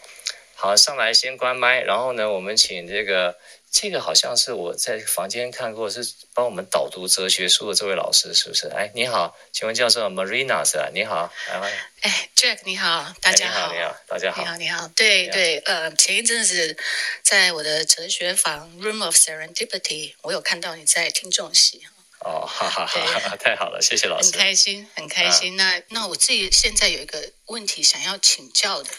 [0.56, 3.38] 好，上来先关麦，然后呢，我们请这个。
[3.74, 8.68] 这个好像是我在房间看过，是帮我们导读哲学书的这位老师，是不是？
[8.68, 10.92] 哎，你好，请问叫做 Marina 是吧？
[10.94, 16.78] 你好，来，哎，Jack，你好，大家好，你好，你好，大家好，你好，你好，对对，呃，前一阵子
[17.24, 21.82] 在我的哲学房 Room of Serendipity，我有看到你在听众席。
[22.20, 25.60] 哦，哈哈哈，太好了，谢谢老师，很开心，很开心。
[25.60, 28.92] 啊、那那我自己现在有一个问题想要请教的，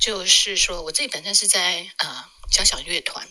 [0.00, 3.28] 就是说我自己本身是在呃交响乐团。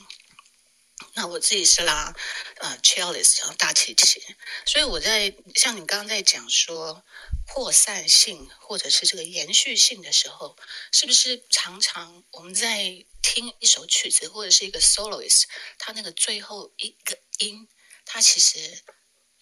[1.16, 2.14] 那我自己是拉
[2.58, 4.22] 呃 cellist 大提琴，
[4.66, 7.06] 所以我在像你刚刚在讲说
[7.48, 10.58] 扩散性或者是这个延续性的时候，
[10.92, 15.44] 是不是常常我们在听一首曲子或者是一个 soloist，
[15.78, 17.68] 他那个最后一个音，
[18.06, 18.82] 它其实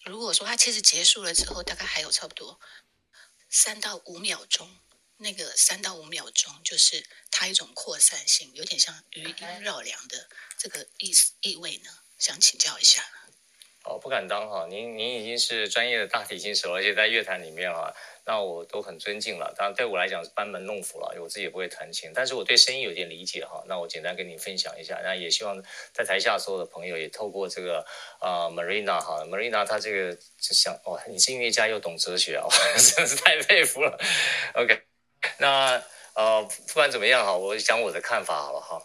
[0.04, 2.60] 如果说它其实结束了之后，大概还有差不多
[3.48, 4.78] 三到五秒钟。
[5.18, 10.28] 那个三到五秒钟，就是它一种扩散性，有点像余音绕梁的
[10.62, 13.02] 这个意思意味呢，想请教一下。
[13.82, 17.92] 哦，不敢当哈，您您已经是专业的大提琴手，而且在乐坛里面哈，
[18.24, 19.52] 那我都很尊敬了。
[19.56, 23.60] 当然对我来讲是班门弄斧了，因为我自己也不会弹琴，但是我对声音有点理解哈。
[23.66, 25.60] 那我简单跟你分享一下，那也希望
[25.92, 27.84] 在台下所有的朋友也透过这个
[28.20, 32.46] 啊、呃、Marina 哈，Marina 她这个就想哦，你是音乐家又懂哲学啊，
[32.78, 33.98] 真是太佩服了。
[34.54, 34.80] OK。
[35.38, 35.82] 那
[36.14, 38.80] 呃，不管怎么样哈，我讲我的看法好了哈。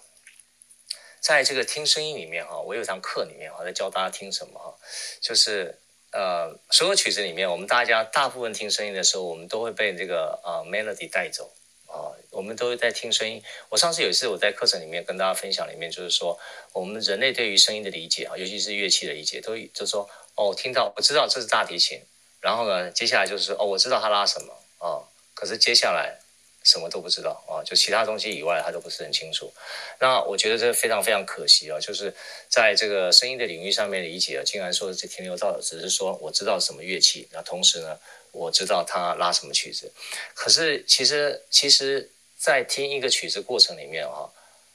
[1.20, 4.74] 在这个听声音里面哈，我有堂课里面哈，在教大家听什么哈，
[5.20, 5.78] 就是
[6.12, 11.52] 呃，所有曲子里面，我们大家大部分听声音的时候，我们都会被这个呃 melody 带走
[11.88, 12.16] 啊。
[12.32, 13.42] 我们都会在听声音。
[13.70, 16.38] 我上次有一次我在课程里面跟大家分享，里面就是说，
[16.72, 22.00] 我们人类对于声音的理解啊，尤其是乐器的理解，都就说，哦，听到我知道这是大提琴，
[22.42, 25.02] 然后呢，接下来就是哦，我知道它拉什么啊、
[25.34, 26.20] 可是接下来。
[26.68, 29.54] 什么都不知道啊，就其他东西以外，他都不是很清楚。
[30.02, 32.14] 那我觉得这非常非常可惜啊，就是
[32.50, 37.98] 在这个声音的领域上面理解，竟然说是停留到只是说我知道什么乐器，那同时呢，
[38.32, 39.92] 我知道他拉什么曲子。
[40.36, 44.30] 可是其实其实，在听一个曲子过程里面啊，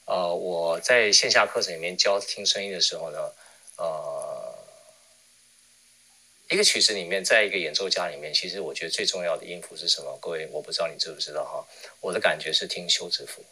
[0.05, 3.31] 呃，我在线下课程里面教听声音的时候呢，
[3.77, 4.12] 呃。
[6.53, 10.15] 一个曲子里面，在一个演奏家里面，其实我觉得最重要的音符是什么？
[10.21, 11.67] 各位，我不知道你知不知道哈？
[11.99, 13.43] 我的感觉是听休止符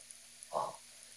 [0.49, 0.69] 啊，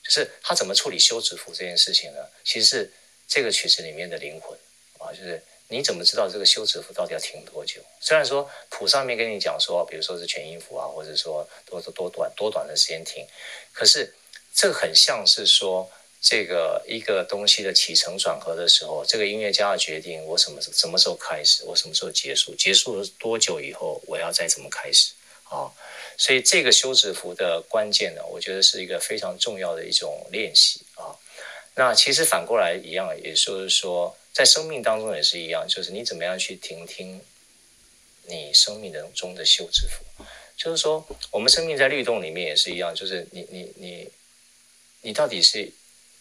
[0.03, 2.27] 就是他怎么处理休止符这件事情呢？
[2.42, 2.90] 其实是
[3.29, 4.59] 这个曲子里面的灵魂
[4.99, 7.83] 啊，就是你怎么知道这个休止符到底要停多久？
[8.01, 13.27] 虽然说谱上面跟你讲说，比如说是全音符啊，或者说多多多短多短的时间停，
[13.75, 14.14] 可是
[14.55, 15.90] 这很像是说。
[16.27, 25.13] 这个一个东西的起承转合的时候，这个音乐家要决定我什么什么时候开始，我什么时候结束，结束了多久以后，我要再怎么开始
[25.45, 25.69] 啊？
[26.17, 31.13] 所以这个休止符的关键呢，我觉得是一个非常重要的一种练习啊。
[31.75, 37.21] 那其实反过来一样，也就是说，在生命当中也是一样，就是你怎么样去听听
[38.23, 40.25] 你生命当中的休止符，
[40.57, 44.09] 就是说，我们生命在律动里面也是一样，就是你你你
[45.03, 45.71] 你到底是。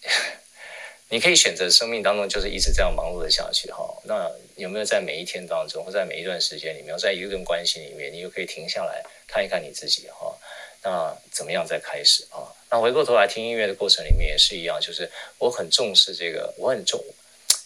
[1.09, 3.85] 你可以选择生命当中就是一直这样忙碌的下去哈。
[4.05, 10.35] 那有没有在每一天当中，或在每一段时间里面，在一段关系里面，你又可以停下来看一看你自己哈？
[10.81, 12.49] 那怎么样再开始啊？
[12.69, 16.99] 那回过头来听音乐的过程里面也是一样，就是我很重视这个，我很重，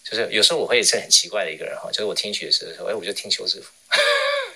[0.04, 3.72] 就是有时候我会是很奇怪的一个人哈，就是我听曲的时候，哎，我就听休止符。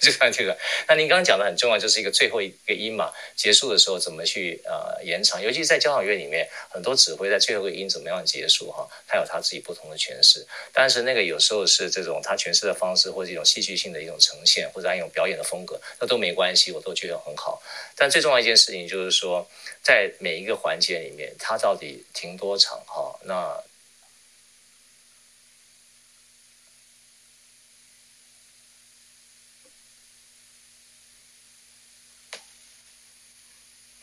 [0.03, 10.43] 就看这个，那您刚刚讲的很重要，就是一个最后一个音嘛，结束的时候怎么去呃延长，尤其是在交响乐里面，很多指挥在最后一个音怎么样结束哈，他有他自己不同的诠释。
[10.73, 17.61] 但是那个有时候是这种他诠释的方式，或者一种戏剧性的一种呈现，或者一种表演的风格，那都没关系，我都觉得很好。
[17.95, 19.47] 但最重要一件事情就是说，
[19.83, 23.19] 在每一个环节里面，它到底停多长哈？
[23.25, 23.63] 那。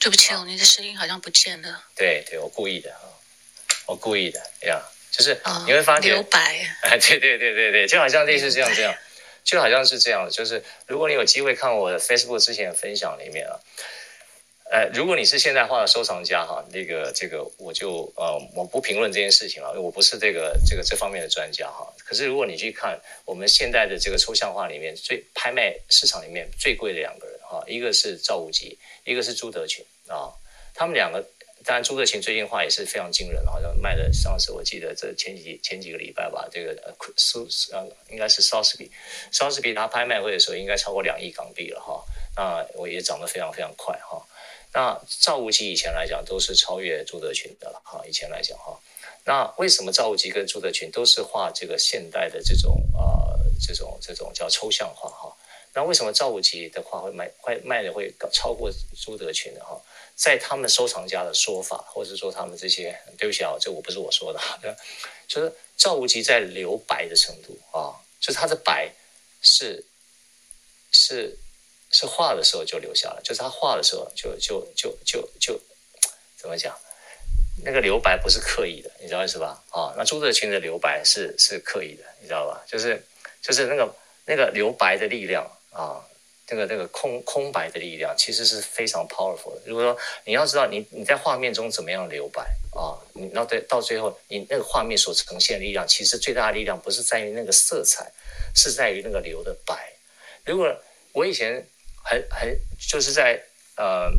[0.00, 1.84] 对不起哦，你的声音好像不见了。
[1.96, 3.02] 对对，我故意的啊，
[3.86, 4.80] 我故意的呀，
[5.10, 6.38] 就是你会发现留白。
[6.82, 8.94] 哎，对对对对对，就好像类似这样这样，
[9.44, 13.58] 就好像是这样的，就是如果你有机会看我的 Facebook 之前的分享里面啊。
[14.70, 21.90] 呃，如果你是现代化的收藏家哈，那个这个我就呃我不评论这件事情了，我不是这个这个这方面的专家哈。
[22.04, 30.28] 可是如果你去看我们现代的这个抽象画里面最拍卖市场里面最贵的两个人哈，一个是赵无极，一个是朱德群啊。
[30.74, 31.26] 他们两个，
[31.64, 38.90] 当然朱德群最近画也是非常惊人，好像卖了上次我记得这前几前几个礼拜吧，这个呃苏呃应该是莎士比，
[39.32, 42.04] 莎士比他拍卖会的时候应该超过两亿港币了哈。
[42.36, 44.22] 那我也涨得非常非常快哈。
[44.74, 48.78] 那赵无极以前来讲都是超越朱德群的了哈，以前来讲哈，
[49.24, 55.34] 那为什么赵无极跟朱德群都是画这个现代的这种呃这种这种叫抽象画哈？
[55.72, 59.80] 那为什么赵无极的画会卖会卖的会超过朱德群的哈？
[60.14, 64.40] 在他们收藏家的说法，或者说他们这些，对不起啊，这我不是我说的，
[65.26, 68.92] 就是赵无极在留白的程度啊，就是他的白
[69.40, 69.82] 是
[70.92, 71.38] 是。
[71.90, 75.60] 是画的时候就留下了，就是他画的时候就就就就就，
[76.36, 76.76] 怎么讲？
[77.64, 79.60] 那个留白不是刻意的，你知道是吧？
[79.70, 82.62] 啊，那朱德群的留白是是刻意的，你知道吧？
[82.66, 83.04] 就是
[83.42, 83.92] 就是那个
[84.26, 85.98] 那个留白的力量啊，
[86.48, 89.62] 那个那个空空白的力量，其实是非常 powerful 的。
[89.64, 92.42] 如果说你要知道你你在画面中怎么样留白
[92.76, 98.12] 啊，你到对到最后你那个画面所呈现的力量，其实最大的力量不是在于那个色彩，
[98.54, 99.92] 是在于那个留的白。
[100.44, 100.72] 如果
[101.12, 101.66] 我以前。
[102.08, 103.38] 很很就是在
[103.76, 104.10] 呃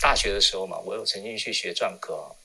[0.00, 2.36] 大学的时候嘛，我有曾经去学篆刻，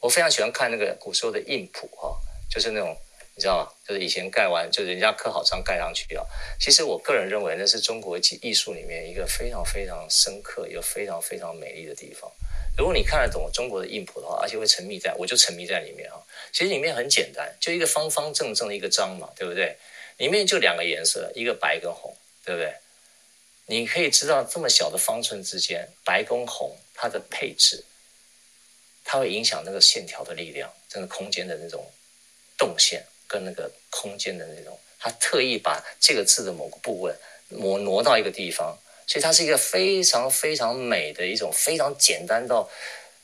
[0.00, 2.16] 我非常喜欢看那个古时候的印谱哈，
[2.50, 2.96] 就是那种
[3.34, 3.70] 你知道吗？
[3.86, 6.24] 就是以前盖完，就人家刻好章盖上去啊。
[6.58, 12.32] 其实我个人认为那是中国艺艺术里面一个非常非常深刻又非常非常美丽的地方。
[12.78, 16.16] 如果你看得懂中国的印谱的话，而且会沉迷在，我就沉迷在里面啊。
[16.50, 19.76] 其实里面很简单，就一个方方正正的一个章嘛，对不对？
[20.16, 22.74] 里面就两个颜色，一个白跟红，对不对？
[23.66, 27.84] 你可以知道这么小的方寸之间，白跟红它的配置，
[29.04, 31.84] 它会影响那个线条的力量，这个空间的那种
[32.56, 37.12] 动线跟那个空间的那种，它特意把这个字的某个部位
[37.48, 42.70] 挪挪到一个地方，所以它是一个非常非常美的一种非常简单到，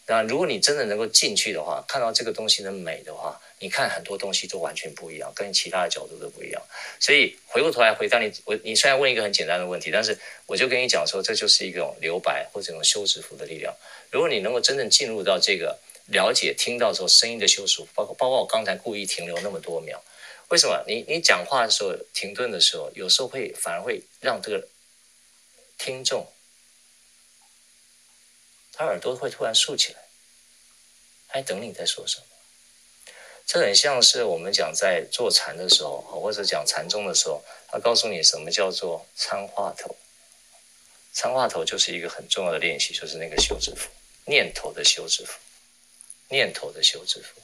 [0.07, 6.61] 那如果你真的能够进去的话，看到这个东西的美的话，你看很多东西都完全不一样，跟其他的角度都不一样。
[6.99, 13.73] 所以回过头来回答你，我你虽然问一个很简单的问题，但是我就跟你讲说，这就是一种留白或者一种休止符的力量。
[14.11, 20.03] 如果你能够真正进入到这个了解、听到时候声音的休止符，包括包括我刚才故意停留那么多秒。
[20.49, 24.67] 为什么你你讲话的时候停顿的时候，有时候会反而会让这个
[25.79, 26.27] 听众
[28.73, 30.01] 他耳朵会突然竖起来，
[31.29, 32.27] 还等你在说什么？
[33.47, 39.95] 这很像是我们讲在坐禅的时候，或者讲禅宗的时候，他告诉你什么叫做参话头。
[41.13, 43.91] 参话头就是一个很重要的练习，就是那个休止符，
[44.25, 45.39] 念头的休止符，
[46.29, 47.41] 念头的休止符。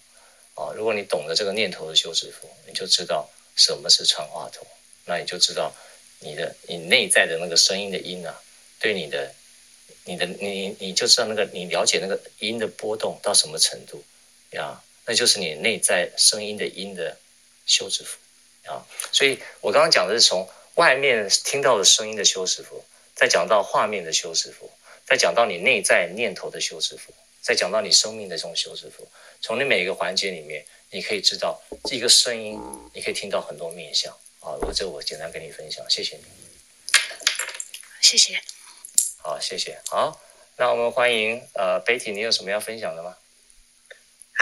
[0.54, 4.66] 啊，如果你懂得这个念头的休止符，你就知道什么是参话头，
[5.04, 5.72] 那你就知道
[6.20, 8.40] 你的你内在的那个声音的音啊，
[8.80, 9.34] 对你的
[10.04, 14.02] 你的你你就知道那个你了解那个音的波动到什么程度
[14.52, 17.16] 呀，那就是你内在声音的音的
[17.64, 18.18] 休止符
[18.66, 18.84] 啊。
[19.10, 22.84] 所以我刚刚讲的是从外面听到的声音的休止符，
[23.16, 24.70] 再讲到画面的休止符，
[25.06, 29.08] 再讲到你内在念头的休止符，再讲到你生命的这种休止符。
[29.40, 32.60] 从你每一个环节里面，你可以知道一个声音，
[32.92, 34.54] 你可以听到很多面相啊。
[34.60, 36.22] 我这我简单跟你分享，谢谢你，
[38.00, 38.40] 谢谢。
[39.22, 39.80] 好，谢谢。
[39.86, 40.20] 好，
[40.56, 43.16] 那我们欢迎呃，Betty，你有什么要分享的吗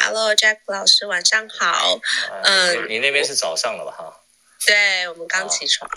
[0.06, 2.00] ？Hello，Jack 老师，晚上好。
[2.44, 3.90] 嗯、呃，你那边是早上了吧？
[3.90, 4.22] 哈。
[4.64, 5.90] 对，我们刚起床，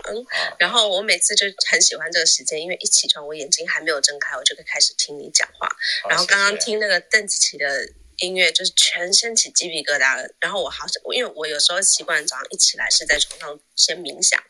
[0.58, 5.70] 然后我每次就很喜欢这个时间，因为一起床我眼睛还没有睁开，我就可以开始听你讲话。
[6.10, 7.68] 然后刚刚听那个邓紫棋的。
[8.22, 14.42] 音乐就是全身起鸡皮疙瘩，然后我好像，因为我有时候习惯早上一起来是在床上先冥想，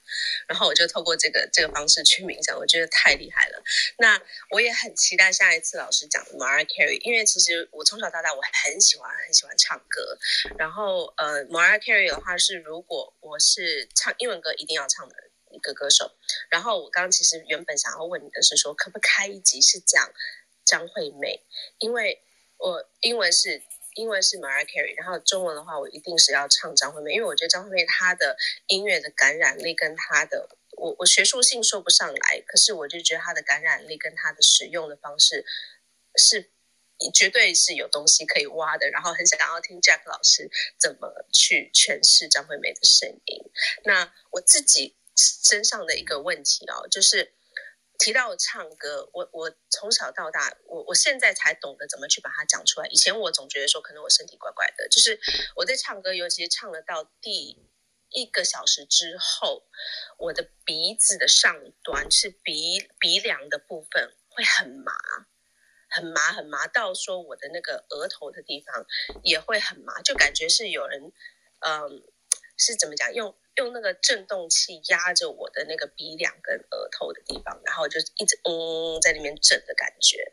[0.47, 3.61] 然后我就透过这个这个方式去冥想，我觉得太厉害了。
[3.97, 10.17] 那我也很期待下一次老师讲 Maria Carey，因为其实我从小到大我很喜欢很喜欢唱歌，
[10.57, 15.15] 然后呃 Maria Carey 的话是如果我是唱英文歌一定要唱的
[15.51, 16.11] 一个歌手，
[16.49, 20.11] 然后我刚刚其实原本想要问你的是说可不可以开一集是讲
[20.65, 21.43] 张惠妹，
[21.79, 22.23] 因为。
[22.59, 23.63] 我英文是
[23.95, 28.37] 英文是 Mariah Carey，然后中文的话，我一定是要唱张惠妹，因为我觉得张惠妹她的
[28.67, 35.45] 音乐的感染力跟她的，我我学术性说不上来，可是我就觉得她的感染力跟她的使用的方式
[36.15, 36.51] 是
[37.13, 43.41] 绝对是有东西可以挖的，然后很想要听 Jack 老师怎么去诠释张惠妹的声音。
[43.85, 47.33] 那我自己身上的一个问题哦，就是。
[47.99, 52.87] 提到唱歌，我我从小到大，我我现在才懂得怎么去把它讲出来。
[52.87, 55.19] 以前我总觉得说，可能我身体怪怪的，就是
[55.57, 57.61] 我在唱歌，尤其是唱了到第
[58.09, 59.67] 一个小时之后，
[60.17, 64.93] 我的鼻子的上端是鼻鼻梁的部分会很麻，
[65.89, 68.85] 很麻很麻，到说我的那个额头的地方
[69.23, 71.11] 也会很麻，就感觉是有人，
[71.59, 72.01] 嗯，
[72.59, 73.33] 是怎么讲用。
[73.55, 80.31] 用那个震动器压着我的那个鼻梁跟额头的地方，然后就一直嗯在那边震的感觉。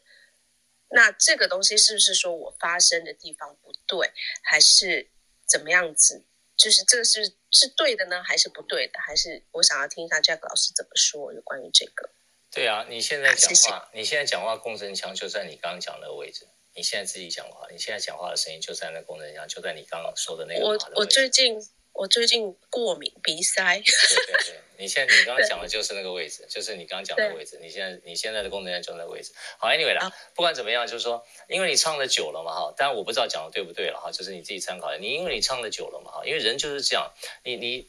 [0.91, 4.13] 那这个东西是不是说我发声的地方不对，
[4.45, 5.11] 还是
[5.45, 6.25] 怎么样子？
[6.57, 9.01] 就是这个是是对的呢，还是不对的？
[9.01, 12.09] 还是我想要听一下 Jack 老师怎么说有关于这个？
[12.53, 16.47] 对啊，你现在讲话，你现在讲话共振腔就在你刚刚讲的位置。
[16.75, 20.67] 你现在自己讲话，你现在讲话的声音就在那共振腔，就在你刚刚说的那个的。
[20.95, 21.59] 我我最近。
[21.97, 23.77] 我最近过敏鼻塞。
[23.79, 23.83] 对
[24.27, 27.59] 对对，你现在你刚刚讲的就是那个位置，就是你刚刚讲的位置。
[27.63, 29.33] 你现在你现在的功能就在那个位置。
[29.59, 34.95] 好，Anyway 啦，不管怎么样，就是说，因为你唱的久了嘛，哈，当然我不知道讲的对不对了，哈，就是你自己参考。
[34.97, 37.11] 你因为你唱的久了嘛，哈，因为人就是这样，
[37.45, 37.89] 你你，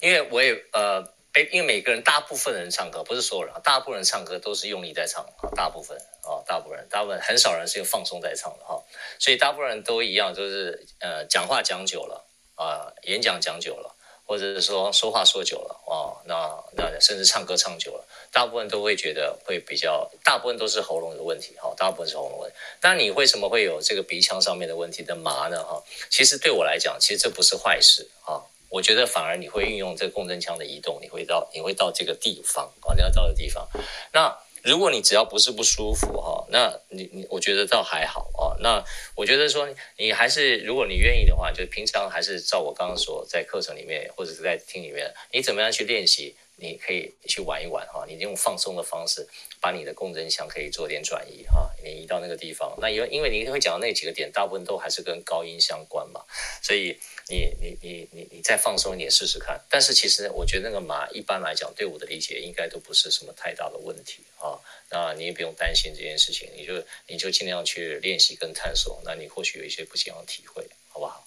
[0.00, 1.13] 因为我也呃。
[1.52, 5.26] 因为每个人，大部分人唱歌不是所有人，大部分人唱歌都是用力在唱，
[5.56, 8.80] 大部分啊，大部分人，大部分很少人是用放松在唱的哈，
[9.18, 12.24] 所以大部分人都一样，就是呃，讲话讲久了
[12.54, 22.56] 啊，演讲讲久了，或者是说说话说久了啊，那那甚至唱歌唱久了，大部分都会觉得会比较，大部分都是喉咙的问题哈，大部分是喉咙问题。
[22.80, 25.64] 但你为什么会有这个鼻腔上面的问题的麻呢？
[25.64, 28.38] 哈，其实对我来讲，其实这不是坏事啊。
[28.74, 33.68] 我觉得反而你会运用这个共振腔的移动，你会到你会到这个地方啊，你要到的地方。
[34.12, 38.56] 那如果你只要不是不舒服哈，那你你我觉得倒还好啊。
[38.58, 38.82] 那
[39.14, 49.28] 我觉得说你还是如果你愿意的话，就平常还是照我刚刚说，在课程里面或者是在厅里面，你怎么样去练习你可以去玩一玩哈，你用放松的方式
[49.64, 52.76] 把你的共振腔可以做点转移哈，你移到那个地方。
[52.78, 56.22] 那因为因为你会讲的那几个点，大部分都还是跟高音相关嘛，
[56.60, 57.00] 所以
[57.30, 59.58] 你你你你你再放松一点试试看。
[59.70, 64.60] 但是其实我觉得那个麻一般来讲，对我的理解应该都不是什么太大的问题啊。
[64.90, 71.26] 那你也不用担心这件事情，你就你就尽量去练习跟探索，那你或许有一些不一样的体会，好不好？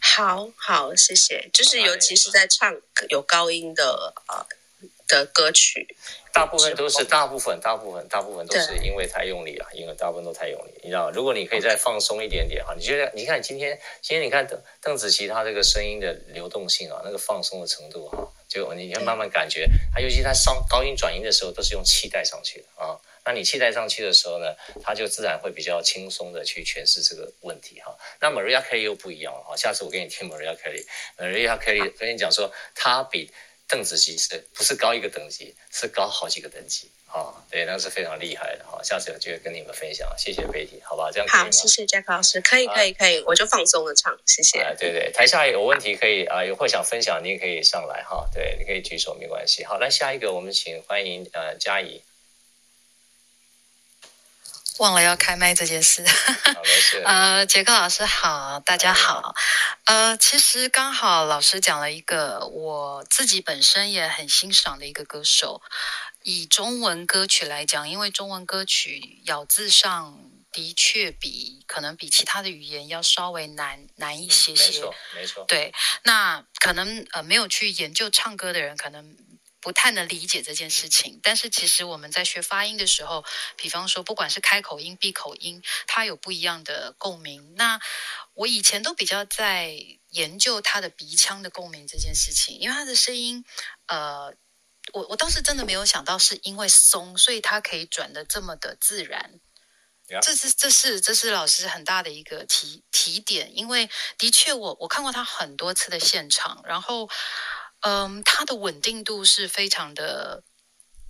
[0.00, 1.50] 好好，谢谢。
[1.52, 2.74] 就是尤其是在唱
[3.10, 4.46] 有高音的呃
[5.06, 5.86] 的歌曲，
[6.32, 10.72] 大部分都是大部分大部分大部分都是因为太用力了，因为大部分都太用力。
[10.82, 13.10] 你知道，如果你可以再放松一点点哈，你觉得？
[13.14, 23.00] 你看今天今天你看邓邓紫棋她这个声音的流动性啊，那个放松的程度哈，就你要慢慢感觉，她尤其她上高音转音的时候，都是用气带上去的啊。
[23.24, 27.94] 那你气带上去的时候呢，她就自然会比较轻松的去诠释这个问题哈。
[28.20, 33.30] 那 Mariah Carey 又不一样了哈，下次我给你听 Mariah Carey，Mariah Carey 跟你讲说，她比
[33.68, 37.34] 邓紫棋是不是高一个等级，是高好几个等级啊？
[37.50, 38.82] 对，那是非常厉害的哈。
[38.82, 41.10] 下次有机会跟你们分享，谢谢贝蒂，好吧？
[41.12, 41.28] 这样？
[41.28, 44.60] 好，谢谢 Jack 老师，可以，可以，可以，我就放松的唱，谢谢。
[44.60, 48.26] 啊，对对，台下有问题可以啊，有会想分享，你也可以上来哈。
[48.32, 49.64] 对，你可以举手，没关系。
[49.64, 52.02] 好，来下一个，我们请欢迎呃佳怡。
[54.78, 56.04] 忘了要开麦这件事，
[57.04, 59.34] 呃，杰克老师好，大家好，
[59.84, 65.60] 呃，其实刚好老师讲了一个我自己本身也很欣赏的一个歌手，
[66.22, 70.18] 以中文歌曲来讲，因为中文歌曲咬字上
[70.52, 75.74] 的确比可能比其他的语言要稍微难难一些些，没错，没错，对，
[76.04, 79.16] 那可能呃没有去研究唱歌的人可能。
[79.60, 83.24] 不太能理解这件事情，但是其实我们在学发音的时候，
[83.56, 87.54] 比方说不管是开口音、闭口音，它有不一样的共鸣。
[87.56, 87.80] 那
[88.34, 89.74] 我以前都比较在
[90.10, 93.44] 研究他的鼻腔的共鸣这件事情，因为他的声音，
[93.86, 94.32] 呃，
[94.92, 99.40] 我我倒是真的没有想到是因为松，所以他可以转的这么的自然。
[100.22, 107.10] 这是这是这是老师很大的一个提提点，因为的确我我看过他很多次的现场，然后。
[107.80, 110.44] 嗯，他的稳定度是非常的，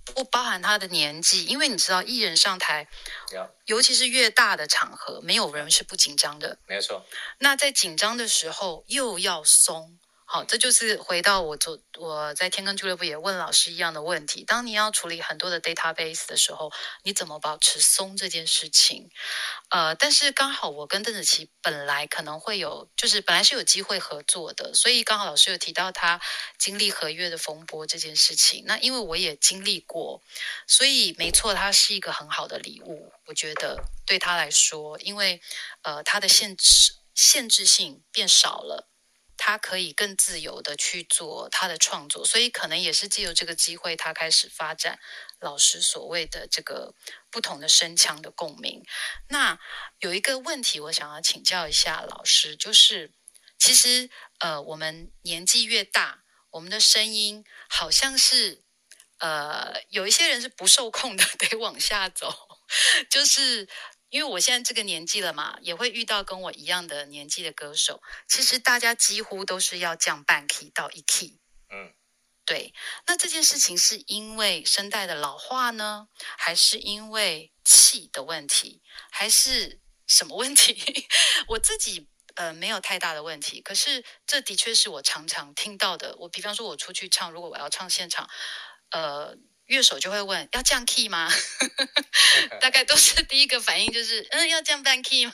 [0.05, 2.87] 不包含他的年纪，因为你知道艺人上台.
[3.65, 6.57] 尤其是越大的场合，没有人是不紧张的。
[6.65, 7.05] 没错。
[7.37, 9.98] 那在紧张的时候又要松。
[10.31, 14.43] 好，这就是回到我昨我在天坑俱乐部也问老师一样的问题。
[14.43, 16.71] 当你要处理很多的 database 的时候，
[17.01, 19.09] 你怎么保持松这件事情？
[19.71, 26.21] 呃，但是刚好我跟邓紫棋本来可能会有，就是本来是有机会合作的，所以刚好老师有提到他
[26.59, 28.65] 经历合约的风波这件事情。
[28.67, 30.21] 那因为我也经历过，
[30.67, 33.11] 所以没错，它是一个很好的礼物。
[33.25, 35.41] 我觉得对他来说，因为
[35.81, 38.85] 呃，他的限制限制性变少了。
[39.39, 44.99] 他可以更自由的去做他的创作，所以可能也是借由这个机会，他开始发展
[45.39, 46.93] 老师所谓的这个
[47.31, 48.83] 不同的声腔的共鸣。
[49.29, 49.57] 那
[49.99, 53.13] 有一个问题，我想要请教一下老师，就是
[53.57, 54.09] 其实
[54.39, 58.61] 呃，我们年纪越大，我们的声音好像是
[59.19, 62.59] 呃，有一些人是不受控的， 得往下走，
[63.09, 63.67] 就是。
[64.09, 68.01] 因为我现在这个年纪了嘛，也会遇到跟我一样的年纪的歌手。
[68.27, 71.39] 其实大家几乎都是要降半 key 到一 key。
[71.69, 71.93] 嗯，
[72.45, 72.73] 对。
[73.05, 76.07] 那这件事情是因为声带的老化呢，
[76.37, 78.81] 还是因为气的问题，
[79.11, 81.07] 还是什么问题？
[81.49, 86.15] 我自己呃没有太大的问题，可是这的确是我常常听到的。
[86.17, 88.27] 我比方说，我出去唱，如果我要唱现场，
[88.91, 89.37] 呃。
[89.69, 91.31] 乐手就会问：要降 key 吗？
[92.59, 95.33] 大概都是第一个反应就是：嗯，要降半 key 吗？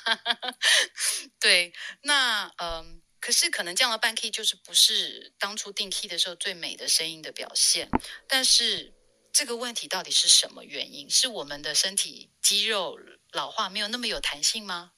[1.39, 7.89] 对，那嗯，可是可能降了半 key 就是不是当初定 key 的时候最美的声音的表现。
[8.27, 8.93] 但是
[9.31, 11.09] 这个问题到底是什么原因？
[11.09, 12.99] 是我们的身体肌肉
[13.31, 14.91] 老化没有那么有弹性吗？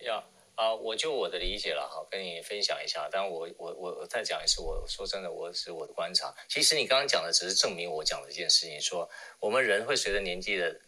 [0.00, 0.28] 要。
[0.58, 3.08] 啊，我就我的理解了哈，跟你分享一下。
[3.12, 6.34] 但我，我我我再讲一次，我说真的，我是我的观察。
[6.48, 10.80] 其实你刚刚讲的只是证明我讲的一件事情，说我们人会随着年纪的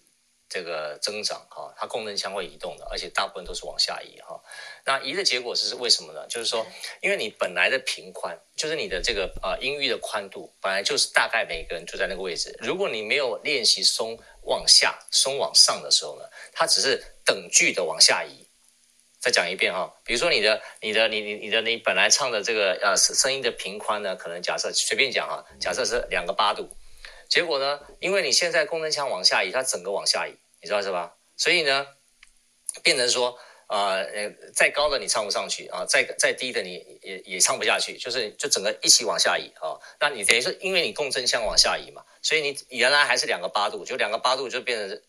[0.49, 4.43] 这个增长哈，它共振腔会移动的，而且大部分都是往下移哈。
[4.85, 6.27] 那移的结果是为什么呢？
[6.27, 6.67] 就是说，
[7.01, 12.53] 因为你本来的平宽，就是你的这个呃音域的宽度，本来就是大概每个人就在那个位置。
[12.59, 18.40] 如果你没有练习松往下、松往上的时候呢，它只是等距的往下移。
[19.21, 26.71] 再讲一遍哈，比如说你的、你的、你、你、你的、你本来唱的这个呃声音的频宽呢，可能假设随便讲哈，假设是两个八度，
[27.29, 31.17] 结果呢，因为你现在共振腔往下移，它整个往下移，你知道是吧？
[31.37, 31.87] 所以呢，
[32.83, 39.79] 变成说呃呃，再高的你唱不上去啊，再再低的你也也唱不下去，就是就整个一起往下移啊。
[40.01, 45.03] 那你等于说，因为你共振腔往下移嘛，所以你原来还是两个八度，就两个八度就变成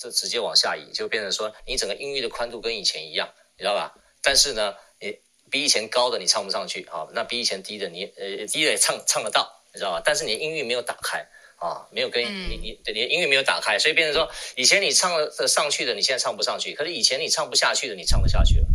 [0.00, 3.32] 就直接往下移，就变成说你整个音域的宽度跟以前一样，
[3.62, 3.94] 知道吧？
[4.22, 5.16] 但是呢，你
[5.50, 10.02] 比以前高的你唱不上去啊，那比以前低的你呃低的也唱唱得到，你知道吧？
[10.04, 11.26] 但是你的音域没有打开。
[11.62, 18.66] 啊，没有跟你你你的音域没有打开，所以变成说，以前你唱的上去的，你现在唱不上去；可是以前你唱不下去的，你唱得下去了。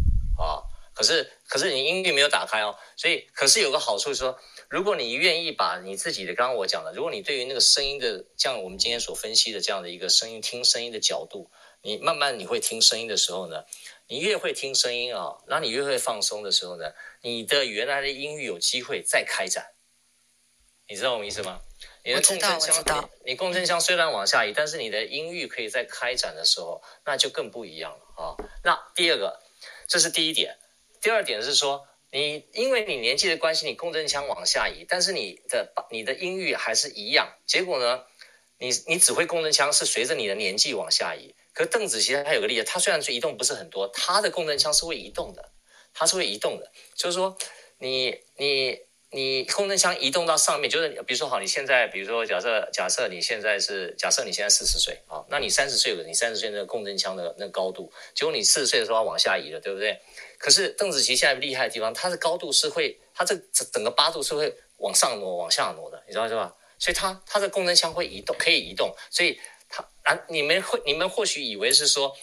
[0.41, 0.63] 啊，
[0.93, 13.65] 可是可是你音域没有打开哦，所以可是有个好处是说，如果你愿意把你自己的刚刚我讲的，如果你对于那个声音的，像我们今天所分析的这样的一个声音听声音的角度，你慢慢你会听声音的时候呢，
[14.07, 19.73] 你越会听声音啊，然后你越会放松的时候呢，你的原来的音域有机会再开展，
[20.87, 21.61] 你知道我意思吗？
[22.03, 28.35] 你的共振腔，你共振腔虽然往下移，但是你的音域可以在开展的时候，那就更不一样了啊。
[28.63, 29.41] 那第二个，
[29.87, 30.57] 这是第一点。
[31.01, 37.35] 第二点是说，你因为你年纪的关系，你共振腔往下移，但是你的你的音域还是一样。
[37.45, 38.05] 结果呢，
[38.57, 41.35] 你你指挥共振腔是随着你的年纪往下移。
[41.57, 45.49] 可是邓紫棋她有个例子，她虽然移动不是很多，她的共振腔是会移动的，
[45.91, 46.71] 她是会移动的。
[46.93, 47.35] 就是说，
[47.79, 48.79] 你你。
[49.09, 59.97] 你共振腔移动到上面，就是比如说好，你现在比如说假设假设你现在是假设你现在四十岁啊，那你三十岁有你三十岁那个共振腔的那个高度，结果你四十岁的时候往下移了，对不对？
[60.37, 66.53] 可是邓紫棋现在厉害的地方，它的高度是会，它这整整个八度是会往上挪、往下挪的，你知道是吧？
[66.77, 69.39] 所以它它的共振腔会移动，可以移动，所以
[70.07, 72.15] 啊，你们会你们或许以为是说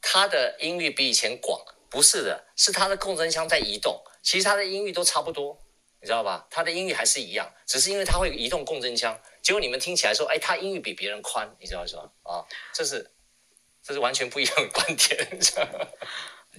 [0.00, 1.60] 它的音域比以前广，
[1.90, 5.58] 不是的，是它的共振腔在移动，其实它的音域都差不多。
[6.00, 6.46] 你知道吧？
[6.48, 12.08] 他的音域还是一样，只是因为他会移动共振腔，结果你们听起来说，哎，他音域比别人宽，你知道是吧？
[12.22, 13.10] 啊，这是
[13.82, 15.28] 这是完全不一样的观点。
[15.32, 15.66] 你知道？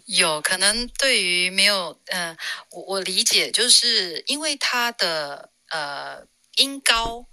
[0.07, 2.36] 有可能对于没有，嗯、
[2.72, 7.26] 我我理解，就是因为他的呃音高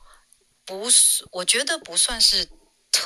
[0.64, 2.49] 不是，我觉得不算是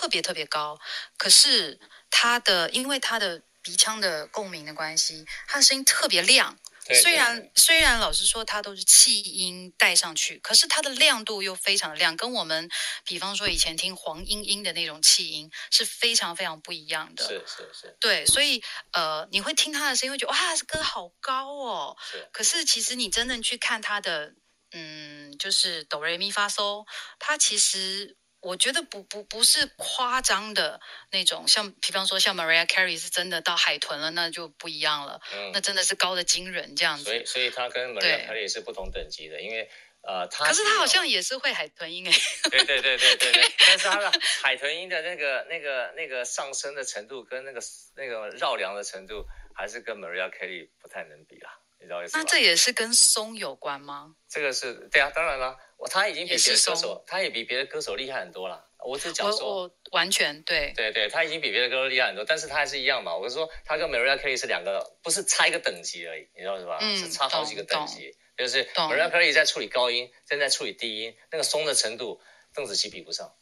[0.01, 0.81] 特别特别高，
[1.19, 1.79] 可是
[2.09, 6.59] 他的因为他的鼻腔的共鸣的关系，他的声音特别亮。
[7.03, 12.69] 虽然虽然老实说，它都是气音带上去，可是它的亮度又非常的亮，跟我们
[13.05, 17.23] 比方说以前听黄莺莺的那种气音是非常非常不一样的。
[17.23, 17.97] 是是是。
[18.01, 18.61] 对，所以
[18.93, 21.97] 呃，你会听他的声音，会觉得哇，这歌好高哦。
[22.11, 22.29] 是。
[22.33, 24.35] 可是其实你真正去看他的，
[24.73, 26.87] 嗯，就是哆来咪发嗦，
[27.21, 28.17] 他其实。
[28.41, 30.81] 我觉得不不不是夸张的
[31.11, 35.21] 那种，像比方说像 Mariah Carey 是真的到海豚了，那就不一样了。
[35.35, 37.05] 嗯，那真的是高的惊人这样子。
[37.05, 39.69] 所以所以他跟 Mariah Carey 是不同等级的，因为
[40.03, 42.21] 呃，他可是他好像也是会海豚音诶。
[42.51, 44.11] 对对对对对对， 但是他的
[44.43, 47.61] 海豚音的那个那个那个上升的程度跟那个
[47.97, 51.59] 那个绕梁的程度，还是跟 Mariah Carey 不太能比啦。
[51.81, 52.23] 你知道意思吗？
[52.23, 54.15] 那这也是跟松有关吗？
[54.29, 55.57] 这个是对啊，当然了。
[55.91, 58.69] 他已经比别的歌手，他也比别的歌手厉害很多了。
[58.85, 63.17] 我只讲说，完全对，对对，他已经比别的歌手厉害很多，但是他还是一样嘛。
[63.17, 66.79] 我是说，他跟 Mariah Carey 是两个，不是差一个等级而已，你知道是吧？
[66.83, 68.15] 嗯，是差好几个等级。
[68.37, 72.21] 就是 Mariah Carey 在处理高音，正在处理低音，那个松的程度，
[72.55, 73.35] 邓紫棋比不上。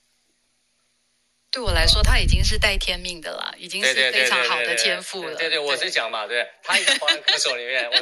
[1.50, 5.34] 对我来说，他已经是带天命的了，已经是非常好的天赋了。
[5.34, 7.96] 对对，我是讲嘛，对，他一个华人歌手里面，我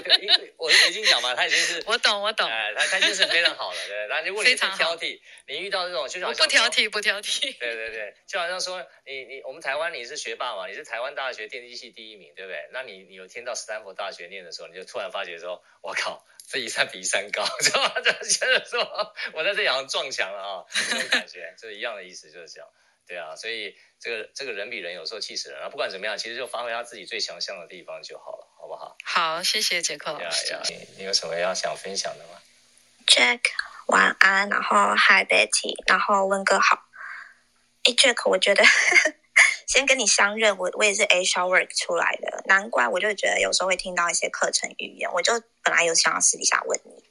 [0.57, 4.07] 我我已经讲嘛，他已经是我懂我懂，哎，他他就是非常好的，对。
[4.09, 7.57] 那如果你是挑剔，你遇到这种，就像不挑剔不挑剔。
[7.59, 12.69] 对对对，就好像说你你我们台湾你是学霸嘛，你是台湾大学电机系第一名，对不对？
[12.73, 17.93] 那你你有听到斯坦福大学念的时候，你就突然发觉说，我靠，这一山比一山高，知道吗？
[18.03, 22.69] 这现在说我在这阳撞墙了啊，这种感觉 就是一样的意思，就是这样。
[23.07, 25.69] 对啊，所以这个这个人比人有时候气死人啊！
[25.69, 28.97] 不管怎么样，其实就发挥他自己最强项的地方就好了，好不好？
[29.05, 30.47] 好，谢谢杰克老师。
[30.47, 30.71] Yeah, yeah.
[30.71, 32.41] 你你有什么要想分享的吗
[33.07, 33.41] ？Jack
[33.87, 36.89] 晚安，然后 Hi Betty，然后温哥好。
[37.85, 38.65] 哎，Jack，我觉得
[39.69, 47.05] 先跟你相认，我我也是 Work 出来的，难怪我就觉得有时候会听到一些课程语言，我就本来有想要私底下问你。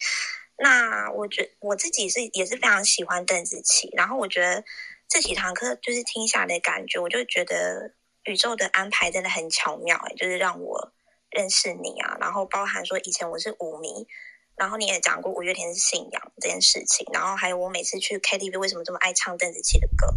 [0.57, 4.65] 那我觉我自己是也是非常喜欢邓紫棋，然后我觉得。
[5.07, 7.93] 这几堂课就是听下来感觉，我就觉得
[8.23, 10.93] 宇宙的安排真的很巧妙哎，就是让我
[11.29, 14.07] 认识你啊，然后包含说以前我是舞迷，
[14.55, 20.07] 然后你也讲过五月天是信仰这件事情，然后还有我每次去 KTV 为什么这么爱唱邓紫棋的歌，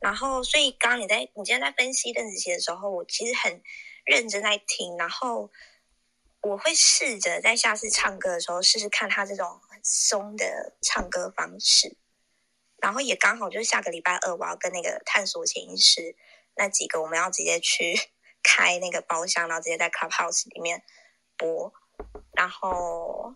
[0.00, 3.62] 然后所以刚刚你在你今天在分析邓紫棋的时候，我其实很
[4.04, 5.50] 认真在听，然后
[6.40, 11.96] 我会试着在下次唱歌的时候试试看他这种很松的唱歌方式。
[12.84, 16.14] 然后也刚好就是下个礼拜二，我要跟那个探索潜意识
[16.54, 17.98] 那几个，我们要直接去
[18.44, 20.82] 开那个包厢，然后直接在 Clubhouse 里面
[21.38, 21.72] 播。
[22.34, 23.34] 然后，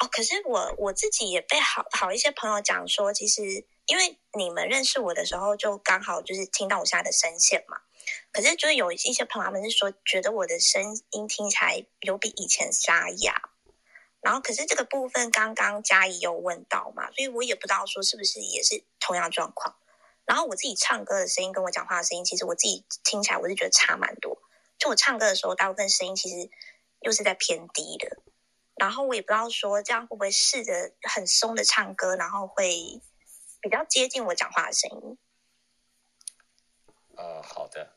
[0.00, 7.76] 哦，可是我我自己也被好好一些朋友讲说，其实因为你们认识我的时候，就刚好就是听到我现在的声线嘛。
[8.32, 13.49] 可是就是有一些朋友他们是说，觉得我的声音听起来有比以前沙哑。
[14.20, 19.76] 然后，可是这个部分刚刚佳怡有问到嘛，所以我也不知道说是不是也是同样状况。
[20.26, 24.42] 然后我自己唱歌的声音跟我讲话的声音，其实我自己听起来我是觉得差蛮多。
[24.78, 26.50] 就我唱歌的时候，大部分声音其实
[27.00, 28.18] 又是在偏低的。
[28.76, 33.00] 然后我也不知道说这样会不会试着很松的唱歌，然后会
[33.62, 35.18] 比较接近我讲话的声音。
[37.16, 37.96] 呃，好的，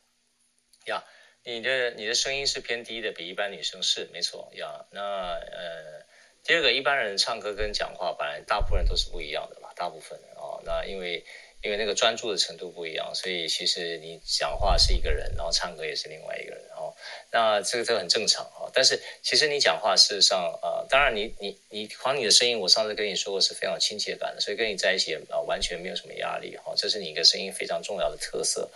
[0.85, 1.03] 呀，
[1.43, 4.85] 你的你的声音是偏低的，比一般女生是没错呀。
[4.91, 5.01] 那
[5.33, 6.12] 呃。
[6.45, 10.61] 第二个，一般人唱歌跟讲话本来大部分人都是不一样的嘛，大部分人哦。
[10.65, 11.23] 那因为
[11.61, 16.93] 因为那个专注的程度不一样，所以其实你讲话是一个人，然后唱歌也是另外一个人哦。
[17.31, 18.67] 那这个这个很正常啊。
[18.73, 26.73] 但是其实你讲话事实上呃，当然你你你，光你的声音，我上次跟你说过是非常亲切感的，所以跟你在一起啊完全没有什么压力哈。
[26.75, 28.69] 这是你一个声音非常重要的特色。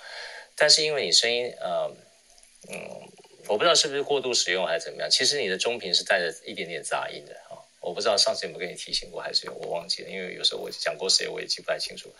[0.55, 1.93] 但是因为你声音呃
[2.69, 3.09] 嗯，
[3.47, 7.35] 我不知道是不是过度使用还是怎么样，其实你的中频是带着一点点杂音的。
[7.87, 12.13] 我不知道上次有没有跟你提醒过，还是有我忘记了，因为有时候我讲过谁我也记不太清楚。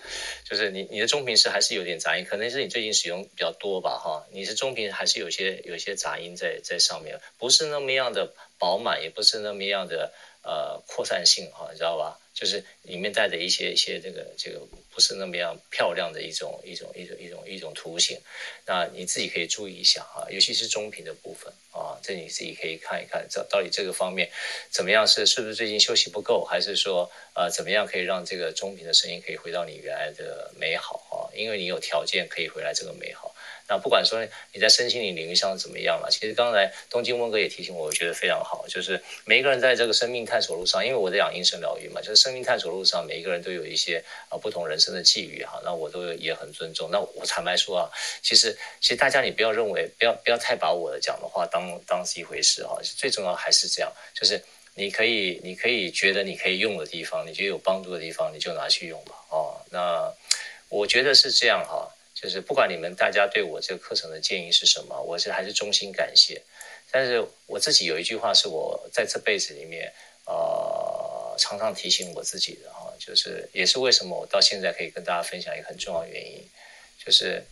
[0.50, 10.14] 就是你你的中频是还是有点杂音，可能是你最近使用比较多吧，哈，你是中频还是有些有些杂音在在上面，不是那么样的饱满，也不是那么样的
[10.48, 12.18] 呃扩散性，哈，你知道吧？
[12.34, 14.62] 就是里面带着一些一些这个这个
[14.94, 18.18] 不是那么样漂亮的一种一种一种一种一种图形，
[18.66, 24.30] 那你自己可以注意一下哈，尤其是中频的部分啊，这你自己可以看一看，这到底这个方面
[24.70, 31.34] 怎么样是是不是最近休息不够，还是说呃怎么样可以让这个中频的声音可以回到你原来的美好啊？
[31.36, 33.34] 因为你有条件可以回来这个美好。
[33.70, 46.90] 那不管说你在身心灵领域上怎么样了，其实刚才东京温哥也提醒我，我觉得非常好，就是每一个人在这个生命探索路上，因为我在讲音声疗愈嘛，就是生命探索路上，每一个人都有一些啊不同人生的际遇哈，那我都也很尊重。
[46.92, 47.92] 那我坦白说啊，
[48.22, 54.42] 其实其实大家你不要认为不要不要太把我的讲的话当当是一回事哈，最重要还是这样，就是
[54.76, 59.60] 你可以你可以觉得你可以用的地方，你觉得有帮助的地方，你就拿去用吧哦。
[59.72, 60.10] 那
[60.70, 61.92] 我觉得是这样哈。
[62.20, 66.42] 就是不管你们大家对我这个课程的建议是什么，我是还是衷心感谢。
[66.90, 69.94] 但是我自己有一句话是我在这辈子里面
[70.26, 76.44] 呃常常提醒我自己的哈，就是也是为什么我到现在可以跟大家分享一个很重要的原因，
[77.06, 77.44] 就是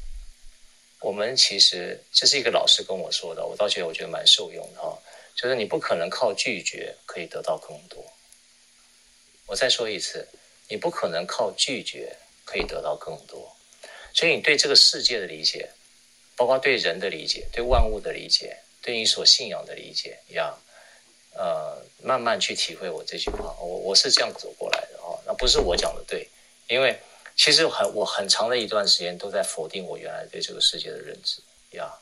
[0.99, 4.97] 我们其实这是一个老师跟我说的，我倒觉得我觉得蛮受用的哈，
[5.35, 8.03] 就是你不可能靠拒绝可以得到更多。
[9.45, 10.27] 我再说一次，
[10.69, 13.54] 你不可能靠拒绝可以得到更多。
[14.15, 15.69] 所以你对这个世界的理解，
[16.37, 20.57] 包括对人的理解、对万物的理解、对你所信仰的理解要，
[21.33, 23.53] 呃，慢慢去体会我这句话。
[23.59, 26.25] 我我是这样走过来的哦，那不是我讲的对，
[26.69, 26.97] 因为
[27.35, 31.41] 其实很我很长的一段时间都在否定我原来对这个世界的认知
[31.71, 31.93] 呀，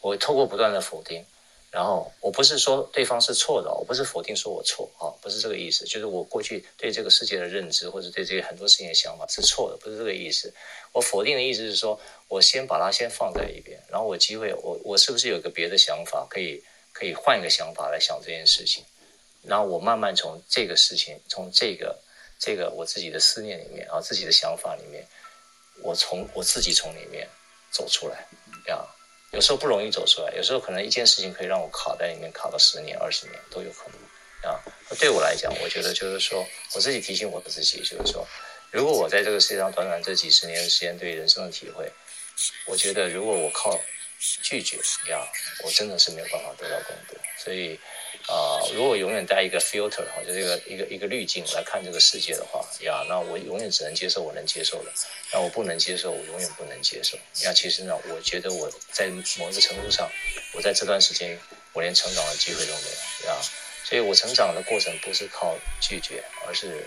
[0.00, 1.24] 我透过不断的否定。
[1.70, 10.52] 然后我不是说对方是错的，我不是否定说我错啊，不是这个意思，就是我过去对这个世界的认知或者对这个很多事情的想法是错的，不是这个意思。
[10.92, 16.60] 我否定的意思是说，我先把它先放在一边，然后我机会，我我是不是有个别的想法，可以
[16.92, 18.82] 可以换一个想法来想这件事情，
[19.42, 21.96] 然后我慢慢从这个事情，从这个
[22.40, 25.06] 这个我自己的思念里面啊，自己的想法里面，
[25.84, 27.28] 我从我自己从里面
[27.70, 28.26] 走出来，
[28.64, 28.84] 这样。
[29.30, 34.60] 有时候不容易走出来，有时候可能一件事情可以让我卡在里面，卡个十年、二十年都有可能啊。
[34.98, 38.26] 对我来讲，我觉得就是说，我自己提醒我自己，就是说，
[38.70, 41.90] 如果我在这个世界上短短这几十年的时间对人生的体会，
[42.66, 43.78] 我觉得如果我靠
[44.42, 44.76] 拒绝
[45.10, 45.26] 呀，
[45.64, 47.16] 我真的是没有办法得到更多。
[47.38, 47.78] 所以。
[48.30, 54.92] 啊、如果永远带一个 filter 哈，就这个一个一个滤镜来看这个世界的话，呀，那我永远只能接受我能接受的，
[55.32, 57.18] 那我不能接受，我永远不能接受。
[57.42, 60.08] 那其实呢，我觉得我在某一个程度上，
[60.54, 61.36] 我在这段时间，
[61.72, 62.88] 我连成长的机会都没
[63.24, 63.36] 有，呀，
[63.82, 66.86] 所以我成长的过程不是靠拒绝，而是，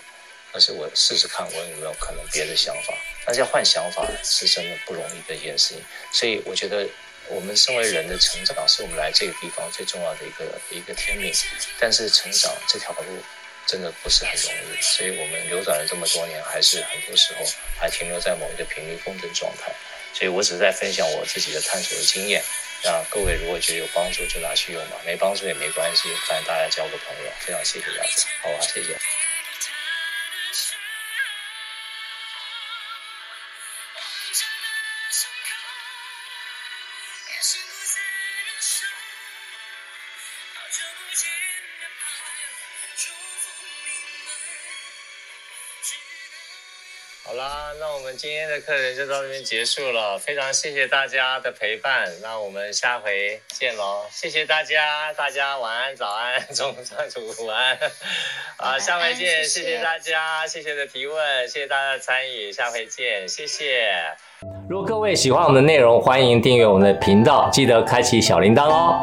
[0.53, 2.93] 而是我试试看我有没有可能别的想法。
[3.25, 5.83] 但是要换想法是真的不容易的一件事情，
[6.13, 6.87] 所以我觉得。
[7.27, 11.33] 我们身为人的成长，是我们来这个地方最重要的一个一个天命。
[11.79, 13.23] 但是成长这条路
[13.65, 17.45] 真的不是很容易，所以我们流转了这么多年，还是很多时候
[17.79, 19.73] 还停留在某一个频率共振状态。
[20.13, 22.43] 所以我只是在分享我自己的探索的经验，
[22.83, 27.31] 那各位如果觉得有帮助就拿去用吧，没帮助也没关系，反正大家交个朋友。
[27.39, 28.95] 非常谢谢大家，好吧，谢谢。
[47.43, 57.77] 啦，那我们今天的课程就到这边结束了，非常谢谢大家的陪伴，那我们下回见喽，谢谢大家，大家晚安、早安、中午、上午、午安，
[58.57, 63.93] 啊，下回见，谢谢，谢谢大家，谢谢的提问，谢谢大家的参与，下回见，谢谢。
[64.69, 69.01] 如果各位喜欢我们的内容，欢迎订阅我们的频道，记得开启小铃铛哦。